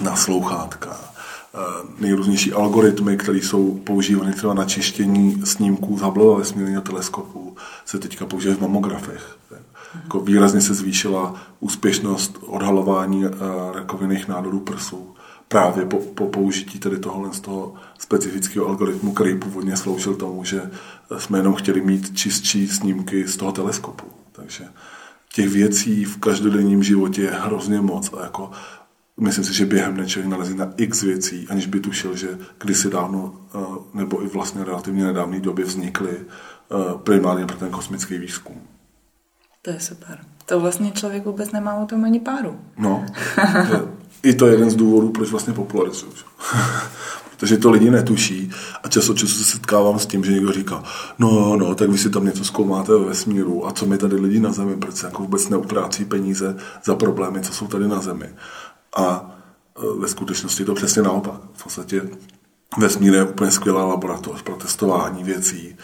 [0.00, 1.00] na slouchátka.
[1.54, 1.58] Eh,
[1.98, 8.26] nejrůznější algoritmy, které jsou používány třeba na čištění snímků z Hubbleova vesmírného teleskopu, se teďka
[8.26, 9.36] používají v mamografech.
[10.02, 13.30] Jako výrazně se zvýšila úspěšnost odhalování eh,
[13.74, 15.16] rakovinných nádorů prsů
[15.48, 20.70] právě po, po použití tedy tohohle z toho specifického algoritmu, který původně sloužil tomu, že
[21.18, 24.04] jsme jenom chtěli mít čistší snímky z toho teleskopu.
[24.32, 24.64] Takže
[25.36, 28.50] těch věcí v každodenním životě je hrozně moc a jako
[29.20, 32.90] myslím si, že během dne člověk nalezí na x věcí, aniž by tušil, že kdysi
[32.90, 33.58] dávno eh,
[33.94, 36.74] nebo i vlastně relativně nedávné době vznikly eh,
[37.04, 38.62] primárně pro ten kosmický výzkum.
[39.62, 40.18] To je super.
[40.46, 42.60] To vlastně člověk vůbec nemá o tom ani páru.
[42.78, 43.06] No,
[44.22, 46.12] i to je jeden z důvodů, proč vlastně popularizuju.
[47.36, 48.50] Protože to lidi netuší
[48.82, 50.82] a čas od času se setkávám s tím, že někdo říká,
[51.18, 54.40] no, no, tak vy si tam něco zkoumáte ve vesmíru a co my tady lidi
[54.40, 58.28] na Zemi, proč jako vůbec neutrácí peníze za problémy, co jsou tady na Zemi.
[58.96, 59.36] A
[59.76, 61.40] e, ve skutečnosti je to přesně naopak.
[61.52, 62.02] V podstatě
[62.78, 65.76] vesmír je úplně skvělá laboratoř pro testování věcí, e,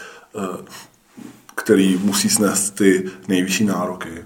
[1.55, 4.25] který musí snést ty nejvyšší nároky.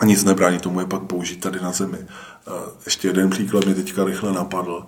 [0.00, 1.98] A nic nebrání tomu je pak použít tady na Zemi.
[1.98, 2.06] E,
[2.84, 4.86] ještě jeden příklad mi teďka rychle napadl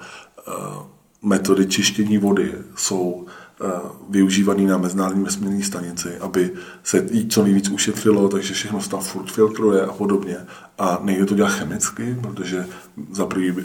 [1.22, 3.66] metody čištění vody jsou eh,
[4.08, 6.50] využívaný na mezinárodní vesmírné stanici, aby
[6.82, 10.36] se jí co nejvíc ušetřilo, takže všechno stav furt filtruje a podobně.
[10.78, 12.66] A nejde to dělat chemicky, protože
[13.12, 13.64] za prvý by,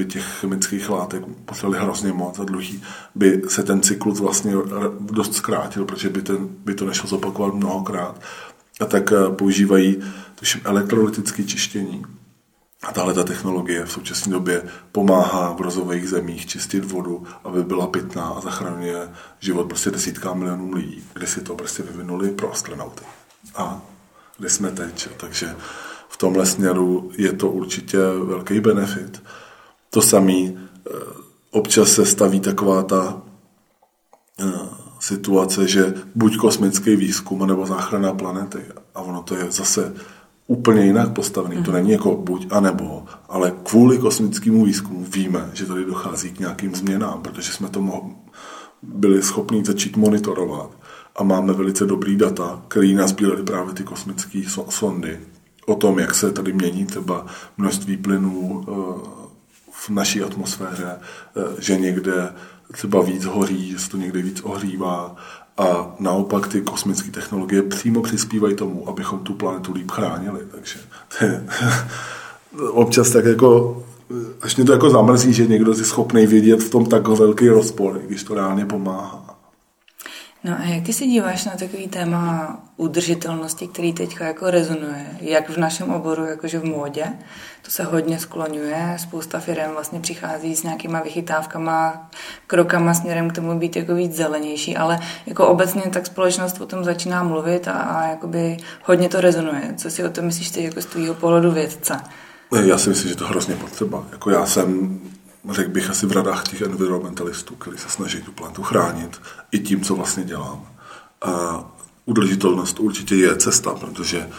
[0.00, 2.82] eh, těch chemických látek potřebovali hrozně moc, a druhý
[3.14, 4.52] by se ten cyklus vlastně
[5.00, 8.20] dost zkrátil, protože by, ten, by to nešlo zopakovat mnohokrát.
[8.80, 9.96] A tak eh, používají
[10.34, 12.02] tuším, elektrolytické čištění,
[12.82, 14.62] a tahle ta technologie v současné době
[14.92, 19.08] pomáhá v rozvojových zemích čistit vodu, aby byla pitná a zachraňuje
[19.40, 23.04] život prostě desítkám milionů lidí, kde si to prostě vyvinuli pro astronauty.
[23.54, 23.82] A
[24.38, 25.08] kde jsme teď.
[25.16, 25.56] Takže
[26.08, 29.22] v tomhle směru je to určitě velký benefit.
[29.90, 30.90] To samý eh,
[31.50, 33.22] občas se staví taková ta
[34.40, 34.44] eh,
[35.00, 38.62] situace, že buď kosmický výzkum, nebo záchrana planety.
[38.94, 39.94] A ono to je zase
[40.46, 41.56] úplně jinak postavený.
[41.56, 41.64] Mm.
[41.64, 46.38] To není jako buď a nebo, ale kvůli kosmickému výzkumu víme, že tady dochází k
[46.38, 48.10] nějakým změnám, protože jsme to
[48.82, 50.70] byli schopni začít monitorovat
[51.16, 55.20] a máme velice dobrý data, který nás nazbírali právě ty kosmické sondy
[55.66, 57.26] o tom, jak se tady mění třeba
[57.56, 58.72] množství plynů eh,
[59.70, 62.32] v naší atmosféře, eh, že někde
[62.72, 65.16] třeba víc hoří, že se to někde víc ohřívá
[65.58, 70.40] a naopak ty kosmické technologie přímo přispívají tomu, abychom tu planetu líp chránili.
[70.50, 70.78] Takže
[72.70, 73.82] občas tak jako,
[74.42, 78.00] až mě to jako zamrzí, že někdo je schopný vidět v tom tak velký rozpor,
[78.06, 79.25] když to reálně pomáhá.
[80.46, 85.50] No a jak ty se díváš na takový téma udržitelnosti, který teďka jako rezonuje, jak
[85.50, 87.04] v našem oboru, jakože v módě,
[87.62, 92.10] to se hodně skloňuje, spousta firm vlastně přichází s nějakýma vychytávkama,
[92.46, 96.84] krokama směrem k tomu být jako víc zelenější, ale jako obecně tak společnost o tom
[96.84, 99.74] začíná mluvit a, a jakoby hodně to rezonuje.
[99.76, 102.00] Co si o tom myslíš ty jako z tvýho pohledu vědce?
[102.64, 104.04] Já si myslím, že to hrozně potřeba.
[104.12, 105.00] Jako já jsem
[105.50, 109.20] řekl bych asi v radách těch environmentalistů, kteří se snaží tu planetu chránit
[109.52, 110.68] i tím, co vlastně dělám.
[111.22, 111.64] A
[112.04, 114.30] udržitelnost určitě je cesta, protože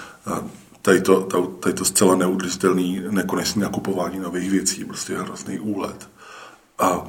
[0.82, 1.22] tady to,
[1.60, 6.10] tady to zcela neudržitelný nekonečné nakupování nových věcí prostě je hrozný úlet.
[6.80, 7.08] A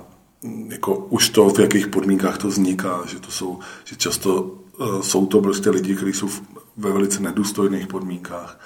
[0.68, 5.26] jako už to, v jakých podmínkách to vzniká, že to jsou, že často uh, jsou
[5.26, 6.28] to prostě lidi, kteří jsou
[6.76, 8.60] ve velice nedůstojných podmínkách,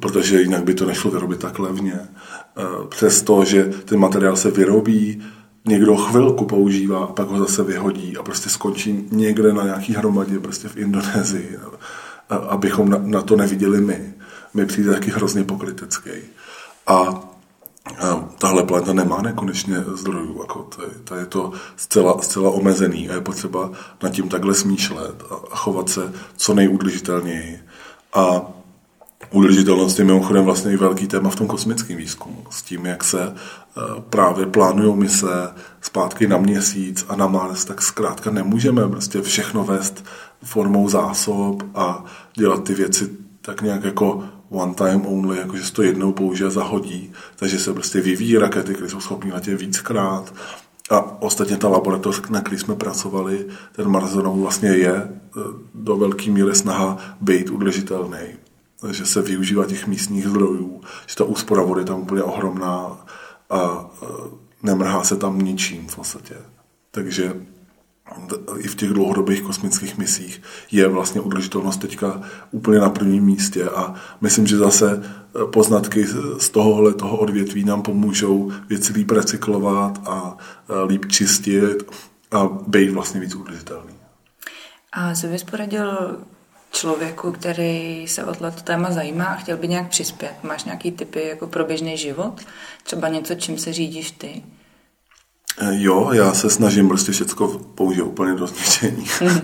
[0.00, 1.94] protože jinak by to nešlo vyrobit tak levně.
[1.94, 5.22] Uh, přesto, že ten materiál se vyrobí,
[5.64, 10.38] někdo chvilku používá a pak ho zase vyhodí a prostě skončí někde na nějaký hromadě
[10.38, 11.58] prostě v Indonésii,
[12.48, 14.14] abychom na, to neviděli my
[14.54, 16.10] mi přijde taky hrozně pokrytecký.
[16.86, 16.94] A,
[17.98, 23.10] a tahle planeta nemá nekonečně zdrojů, jako to, je, to je to zcela, zcela omezený
[23.10, 23.70] a je potřeba
[24.02, 27.60] nad tím takhle smýšlet a, a chovat se co nejudržitelněji.
[28.14, 28.42] A
[29.30, 32.44] udržitelnost je mimochodem vlastně i velký téma v tom kosmickém výzkumu.
[32.50, 33.32] S tím, jak se e,
[34.10, 35.50] právě plánují mise
[35.80, 40.04] zpátky na měsíc a na Mars, tak zkrátka nemůžeme prostě všechno vést
[40.44, 42.04] formou zásob a
[42.34, 43.08] dělat ty věci
[43.42, 47.72] tak nějak jako one time only, jakože se to jednou použije a zahodí, takže se
[47.72, 50.34] prostě vyvíjí rakety, které jsou schopné letět víckrát.
[50.90, 55.10] A ostatně ta laboratoř, na který jsme pracovali, ten Marzonou vlastně je e,
[55.74, 58.18] do velké míry snaha být udržitelný.
[58.90, 63.06] Že se využívá těch místních zdrojů, že ta úspora vody tam úplně ohromná
[63.50, 64.06] a e,
[64.62, 66.34] nemrhá se tam ničím v podstatě.
[66.90, 67.34] Takže
[68.58, 73.94] i v těch dlouhodobých kosmických misích je vlastně udržitelnost teďka úplně na prvním místě a
[74.20, 76.06] myslím, že zase eh, poznatky
[76.38, 80.36] z tohohle toho odvětví nám pomůžou věci líp recyklovat a
[80.68, 81.82] eh, líp čistit
[82.30, 83.94] a být vlastně víc udržitelný.
[84.92, 86.18] A co bys poradil
[86.72, 90.34] člověku, který se o tohle téma zajímá a chtěl by nějak přispět?
[90.42, 92.40] Máš nějaký typy jako pro běžný život?
[92.82, 94.42] Třeba něco, čím se řídíš ty?
[95.58, 99.06] Eh, jo, já se snažím prostě všechno použít úplně do zničení.
[99.20, 99.40] Mm.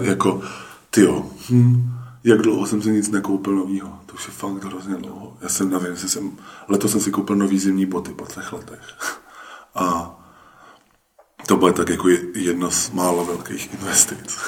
[0.00, 0.42] jako,
[0.90, 1.90] ty jo, hm,
[2.24, 3.98] jak dlouho jsem si nic nekoupil novýho.
[4.06, 5.36] To už je fakt hrozně dlouho.
[5.40, 6.30] Já jsem nevím, jestli jsem,
[6.68, 8.80] letos jsem si koupil nový zimní boty po třech letech.
[9.74, 10.14] A
[11.46, 14.38] to bude tak jako jedna z málo velkých investic.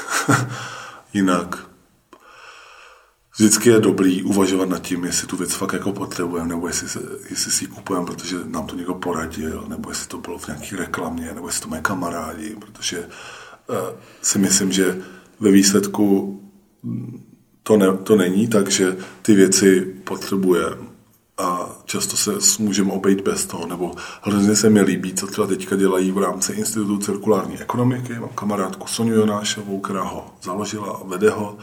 [1.12, 1.69] Jinak
[3.36, 7.00] vždycky je dobrý uvažovat nad tím, jestli tu věc fakt jako potřebujeme, nebo jestli, se,
[7.30, 10.76] jestli si ji kupujeme, protože nám to někdo poradil, nebo jestli to bylo v nějaké
[10.76, 13.76] reklamě, nebo jestli to mají kamarádi, protože uh,
[14.22, 15.02] si myslím, že
[15.40, 16.36] ve výsledku
[17.62, 20.90] to, ne, to není tak, že ty věci potřebujeme.
[21.38, 25.76] A často se můžeme obejít bez toho, nebo hrozně se mi líbí, co třeba teďka
[25.76, 28.12] dělají v rámci Institutu cirkulární ekonomiky.
[28.12, 31.58] Mám kamarádku Soniu Jonášovou, která ho založila a vede ho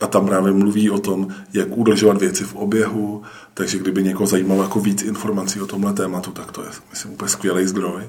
[0.00, 3.22] a tam právě mluví o tom, jak udržovat věci v oběhu,
[3.54, 7.28] takže kdyby někoho zajímalo jako víc informací o tomhle tématu, tak to je, myslím, úplně
[7.28, 8.02] skvělý zdroj.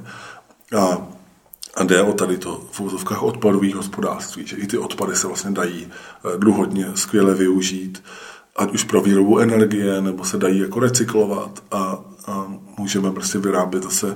[0.77, 1.07] A,
[1.75, 5.51] a jde o tady to v úzovkách odpadových hospodářství, že i ty odpady se vlastně
[5.51, 8.03] dají eh, druhodně skvěle využít
[8.55, 13.83] ať už pro výrobu energie, nebo se dají jako recyklovat a, a můžeme prostě vyrábět
[13.83, 14.15] zase e,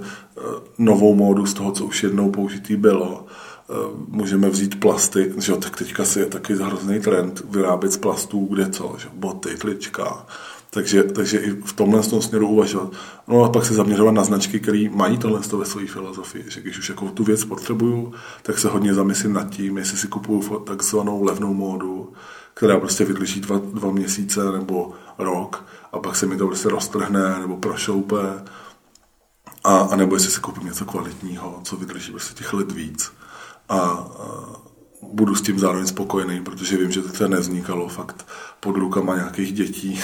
[0.77, 3.25] novou módu z toho, co už jednou použitý bylo.
[3.69, 3.73] E,
[4.07, 8.47] můžeme vzít plasty, že jo, tak teďka si je taky hrozný trend vyrábět z plastů
[8.51, 10.25] kde co, že boty, tlička,
[10.69, 12.91] takže, takže i v tomhle tom směru uvažovat.
[13.27, 16.79] No a pak se zaměřovat na značky, které mají tohle ve své filozofii, že když
[16.79, 21.23] už jako tu věc potřebuju, tak se hodně zamyslím nad tím, jestli si kupuju takzvanou
[21.23, 22.13] levnou módu,
[22.53, 27.39] která prostě vydrží dva, dva měsíce nebo rok a pak se mi to prostě roztrhne
[27.39, 28.43] nebo prošoupe.
[29.63, 33.11] A, a nebo jestli si koupím něco kvalitního, co vydrží prostě těch let víc
[33.69, 34.07] a,
[35.01, 38.27] budu s tím zároveň spokojený, protože vím, že to nevznikalo fakt
[38.59, 39.99] pod rukama nějakých dětí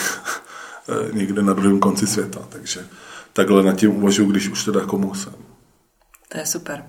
[1.14, 2.88] někde na druhém konci světa, takže
[3.34, 5.34] takhle nad tím uvažuji, když už teda jako musím.
[6.30, 6.86] To je super.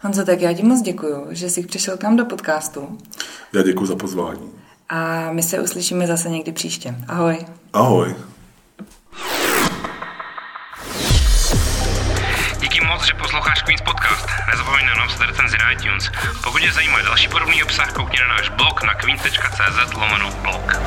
[0.00, 2.98] Honzo, tak já ti moc děkuju, že jsi přišel k nám do podcastu.
[3.52, 4.60] Já děkuji za pozvání
[4.90, 6.94] a my se uslyšíme zase někdy příště.
[7.08, 7.38] Ahoj.
[7.72, 8.14] Ahoj.
[13.10, 14.26] Že posloucháš Queen's Podcast.
[14.46, 16.10] Nezapomeň na nám recenzi na iTunes.
[16.42, 20.80] Pokud tě zajímá další podobný obsah, koukni na náš blog na queen.cz lomeno blog.